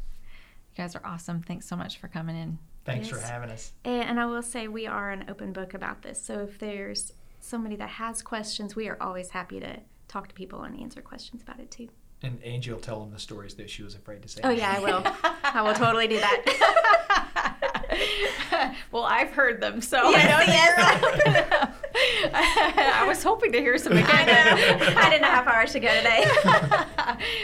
you 0.74 0.82
guys 0.82 0.94
are 0.94 1.02
awesome. 1.04 1.42
Thanks 1.42 1.66
so 1.66 1.76
much 1.76 1.98
for 1.98 2.08
coming 2.08 2.36
in. 2.36 2.58
Thanks 2.84 3.08
yes. 3.10 3.18
for 3.18 3.26
having 3.26 3.50
us. 3.50 3.72
And 3.84 4.20
I 4.20 4.26
will 4.26 4.42
say 4.42 4.68
we 4.68 4.86
are 4.86 5.10
an 5.10 5.24
open 5.28 5.52
book 5.52 5.74
about 5.74 6.02
this. 6.02 6.22
So 6.22 6.40
if 6.40 6.58
there's 6.58 7.12
somebody 7.40 7.76
that 7.76 7.88
has 7.88 8.22
questions, 8.22 8.76
we 8.76 8.88
are 8.88 8.96
always 9.00 9.30
happy 9.30 9.58
to 9.60 9.80
talk 10.08 10.28
to 10.28 10.34
people 10.34 10.62
and 10.62 10.78
answer 10.80 11.00
questions 11.00 11.42
about 11.42 11.60
it 11.60 11.70
too. 11.70 11.88
And 12.22 12.42
Angie 12.42 12.72
will 12.72 12.80
tell 12.80 13.00
them 13.00 13.10
the 13.12 13.18
stories 13.18 13.54
that 13.54 13.68
she 13.68 13.82
was 13.82 13.94
afraid 13.94 14.22
to 14.22 14.28
say. 14.28 14.40
Oh 14.42 14.50
yeah, 14.50 14.74
I 14.76 14.80
will. 14.80 15.02
I 15.44 15.62
will 15.62 15.74
totally 15.74 16.08
do 16.08 16.18
that. 16.18 17.54
well, 18.90 19.04
I've 19.04 19.30
heard 19.30 19.60
them, 19.60 19.80
so 19.82 20.10
yes, 20.10 20.26
I, 22.32 22.72
yes. 22.76 22.94
I 22.96 23.06
was 23.06 23.22
hoping 23.22 23.52
to 23.52 23.60
hear 23.60 23.76
some 23.76 23.92
again. 23.92 24.08
I, 24.10 24.24
know. 24.24 24.94
I 24.96 25.10
didn't 25.10 25.22
know 25.22 25.28
how 25.28 25.44
far 25.44 25.54
I 25.54 25.66
should 25.66 25.82
go 25.82 25.94
today. 25.94 26.26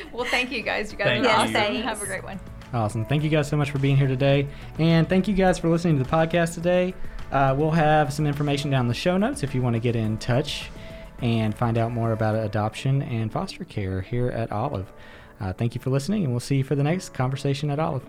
well, 0.12 0.24
thank 0.24 0.50
you 0.50 0.62
guys. 0.62 0.90
You 0.90 0.98
guys 0.98 1.06
Thank 1.06 1.26
are 1.26 1.30
awesome. 1.30 1.82
Have 1.82 2.02
a 2.02 2.06
great 2.06 2.24
one. 2.24 2.40
Awesome. 2.72 3.04
Thank 3.04 3.22
you 3.22 3.28
guys 3.28 3.48
so 3.48 3.56
much 3.58 3.70
for 3.70 3.78
being 3.78 3.98
here 3.98 4.08
today. 4.08 4.48
And 4.78 5.06
thank 5.06 5.28
you 5.28 5.34
guys 5.34 5.58
for 5.58 5.68
listening 5.68 5.98
to 5.98 6.04
the 6.04 6.08
podcast 6.08 6.54
today. 6.54 6.94
Uh, 7.30 7.54
we'll 7.56 7.70
have 7.70 8.12
some 8.12 8.26
information 8.26 8.70
down 8.70 8.82
in 8.82 8.88
the 8.88 8.94
show 8.94 9.18
notes 9.18 9.42
if 9.42 9.54
you 9.54 9.60
want 9.60 9.74
to 9.74 9.80
get 9.80 9.96
in 9.96 10.16
touch 10.16 10.70
and 11.22 11.54
find 11.54 11.78
out 11.78 11.92
more 11.92 12.12
about 12.12 12.34
adoption 12.34 13.00
and 13.02 13.32
foster 13.32 13.64
care 13.64 14.02
here 14.02 14.28
at 14.28 14.52
Olive. 14.52 14.92
Uh, 15.40 15.52
thank 15.52 15.74
you 15.74 15.80
for 15.80 15.90
listening, 15.90 16.24
and 16.24 16.32
we'll 16.32 16.40
see 16.40 16.56
you 16.56 16.64
for 16.64 16.74
the 16.74 16.82
next 16.82 17.14
conversation 17.14 17.70
at 17.70 17.78
Olive. 17.78 18.04